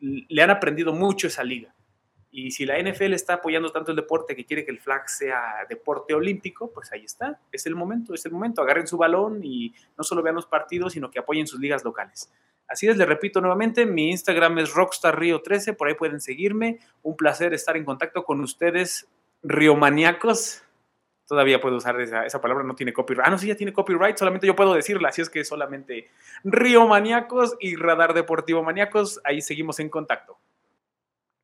le 0.00 0.42
han 0.42 0.50
aprendido 0.50 0.92
mucho 0.92 1.26
esa 1.26 1.44
liga. 1.44 1.74
Y 2.30 2.50
si 2.50 2.66
la 2.66 2.78
NFL 2.78 3.14
está 3.14 3.34
apoyando 3.34 3.70
tanto 3.72 3.92
el 3.92 3.96
deporte 3.96 4.36
que 4.36 4.44
quiere 4.44 4.64
que 4.64 4.70
el 4.70 4.80
flag 4.80 5.08
sea 5.08 5.66
deporte 5.68 6.14
olímpico, 6.14 6.70
pues 6.72 6.92
ahí 6.92 7.04
está, 7.04 7.40
es 7.50 7.66
el 7.66 7.74
momento, 7.74 8.14
es 8.14 8.24
el 8.26 8.32
momento. 8.32 8.62
Agarren 8.62 8.86
su 8.86 8.98
balón 8.98 9.40
y 9.42 9.72
no 9.96 10.04
solo 10.04 10.22
vean 10.22 10.34
los 10.34 10.46
partidos, 10.46 10.92
sino 10.92 11.10
que 11.10 11.18
apoyen 11.18 11.46
sus 11.46 11.58
ligas 11.58 11.84
locales. 11.84 12.30
Así 12.68 12.86
es, 12.86 12.98
les 12.98 13.08
repito 13.08 13.40
nuevamente, 13.40 13.86
mi 13.86 14.10
Instagram 14.10 14.58
es 14.58 14.74
rockstarrio13, 14.74 15.74
por 15.74 15.88
ahí 15.88 15.94
pueden 15.94 16.20
seguirme. 16.20 16.80
Un 17.02 17.16
placer 17.16 17.54
estar 17.54 17.78
en 17.78 17.86
contacto 17.86 18.24
con 18.24 18.42
ustedes, 18.42 19.08
riomaniacos 19.42 20.62
todavía 21.28 21.60
puedo 21.60 21.76
usar 21.76 22.00
esa, 22.00 22.40
palabra, 22.40 22.64
no 22.64 22.74
tiene 22.74 22.92
copyright. 22.92 23.28
Ah, 23.28 23.30
no, 23.30 23.38
sí, 23.38 23.46
ya 23.46 23.54
tiene 23.54 23.72
copyright, 23.72 24.16
solamente 24.16 24.46
yo 24.46 24.56
puedo 24.56 24.72
decirla, 24.72 25.10
así 25.10 25.20
es 25.20 25.28
que 25.28 25.44
solamente 25.44 26.08
Río 26.42 26.88
Maníacos 26.88 27.56
y 27.60 27.76
Radar 27.76 28.14
Deportivo 28.14 28.62
Maníacos, 28.62 29.20
ahí 29.24 29.42
seguimos 29.42 29.78
en 29.78 29.90
contacto. 29.90 30.38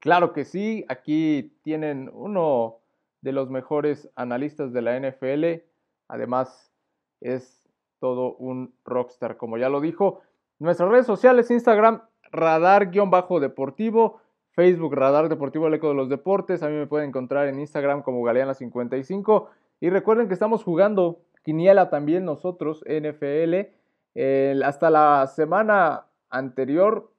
Claro 0.00 0.32
que 0.32 0.46
sí, 0.46 0.86
aquí 0.88 1.52
tienen 1.62 2.10
uno 2.14 2.78
de 3.20 3.32
los 3.32 3.50
mejores 3.50 4.08
analistas 4.16 4.72
de 4.72 4.82
la 4.82 4.98
NFL, 4.98 5.62
además 6.08 6.72
es 7.20 7.62
todo 8.00 8.36
un 8.36 8.74
rockstar, 8.84 9.36
como 9.36 9.58
ya 9.58 9.68
lo 9.68 9.80
dijo. 9.80 10.22
Nuestras 10.58 10.90
redes 10.90 11.06
sociales, 11.06 11.50
Instagram, 11.50 12.02
radar-deportivo, 12.32 14.20
Facebook, 14.50 14.94
Radar 14.94 15.28
Deportivo, 15.28 15.66
el 15.66 15.74
eco 15.74 15.88
de 15.88 15.94
los 15.94 16.08
deportes. 16.08 16.62
A 16.62 16.68
mí 16.68 16.76
me 16.76 16.86
pueden 16.86 17.08
encontrar 17.08 17.48
en 17.48 17.58
Instagram 17.58 18.02
como 18.02 18.22
Galeana55 18.22 19.48
y 19.84 19.90
recuerden 19.90 20.28
que 20.28 20.32
estamos 20.32 20.64
jugando 20.64 21.26
Quiniela 21.42 21.90
también 21.90 22.24
nosotros, 22.24 22.82
NFL. 22.86 23.68
hasta 24.64 24.88
la 24.88 25.26
semana 25.26 26.06
anterior, 26.30 27.12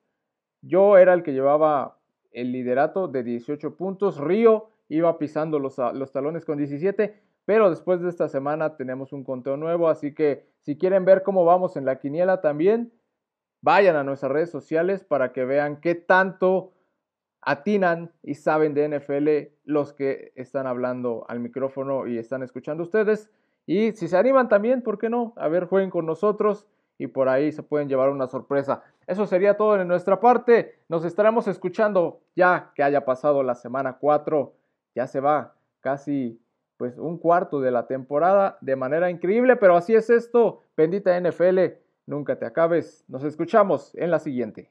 yo 0.63 0.97
era 0.97 1.13
el 1.13 1.21
que 1.21 1.33
llevaba 1.33 1.99
el 2.31 2.51
liderato 2.51 3.07
de 3.07 3.21
18 3.21 3.77
puntos. 3.77 4.17
Río 4.17 4.71
iba 4.89 5.15
pisando 5.19 5.59
los, 5.59 5.77
los 5.93 6.11
talones 6.11 6.43
con 6.43 6.57
17. 6.57 7.21
Pero 7.45 7.69
después 7.69 8.01
de 8.01 8.09
esta 8.09 8.29
semana 8.29 8.75
tenemos 8.77 9.13
un 9.13 9.23
conteo 9.23 9.57
nuevo. 9.57 9.87
Así 9.87 10.15
que 10.15 10.47
si 10.61 10.75
quieren 10.75 11.05
ver 11.05 11.21
cómo 11.21 11.45
vamos 11.45 11.77
en 11.77 11.85
la 11.85 11.99
quiniela 11.99 12.41
también, 12.41 12.91
vayan 13.61 13.95
a 13.95 14.03
nuestras 14.03 14.31
redes 14.31 14.49
sociales 14.49 15.03
para 15.03 15.33
que 15.33 15.45
vean 15.45 15.79
qué 15.81 15.93
tanto 15.93 16.73
atinan 17.45 18.11
y 18.23 18.33
saben 18.33 18.73
de 18.73 18.89
NFL 18.89 19.53
los 19.65 19.93
que 19.93 20.33
están 20.35 20.65
hablando 20.67 21.25
al 21.29 21.39
micrófono 21.39 22.07
y 22.07 22.17
están 22.17 22.43
escuchando 22.43 22.83
ustedes. 22.83 23.29
Y 23.67 23.93
si 23.93 24.07
se 24.07 24.17
animan 24.17 24.49
también, 24.49 24.81
¿por 24.81 24.97
qué 24.97 25.09
no? 25.09 25.33
A 25.37 25.47
ver, 25.47 25.65
jueguen 25.65 25.91
con 25.91 26.05
nosotros 26.05 26.65
y 26.97 27.07
por 27.07 27.29
ahí 27.29 27.51
se 27.51 27.63
pueden 27.63 27.87
llevar 27.87 28.09
una 28.09 28.27
sorpresa. 28.27 28.83
Eso 29.05 29.27
sería 29.27 29.57
todo 29.57 29.77
de 29.77 29.85
nuestra 29.85 30.19
parte. 30.19 30.79
Nos 30.89 31.05
estaremos 31.05 31.47
escuchando 31.47 32.19
ya 32.35 32.71
que 32.73 32.83
haya 32.83 33.05
pasado 33.05 33.43
la 33.43 33.53
semana 33.53 33.97
4. 33.99 34.53
Ya 34.95 35.05
se 35.05 35.19
va 35.19 35.53
casi 35.81 36.41
pues 36.77 36.97
un 36.97 37.17
cuarto 37.17 37.61
de 37.61 37.71
la 37.71 37.85
temporada 37.85 38.57
de 38.61 38.75
manera 38.75 39.09
increíble, 39.09 39.55
pero 39.55 39.75
así 39.75 39.93
es 39.93 40.09
esto. 40.09 40.61
Bendita 40.75 41.19
NFL, 41.19 41.59
nunca 42.07 42.39
te 42.39 42.45
acabes. 42.45 43.05
Nos 43.07 43.23
escuchamos 43.23 43.93
en 43.95 44.09
la 44.09 44.19
siguiente. 44.19 44.63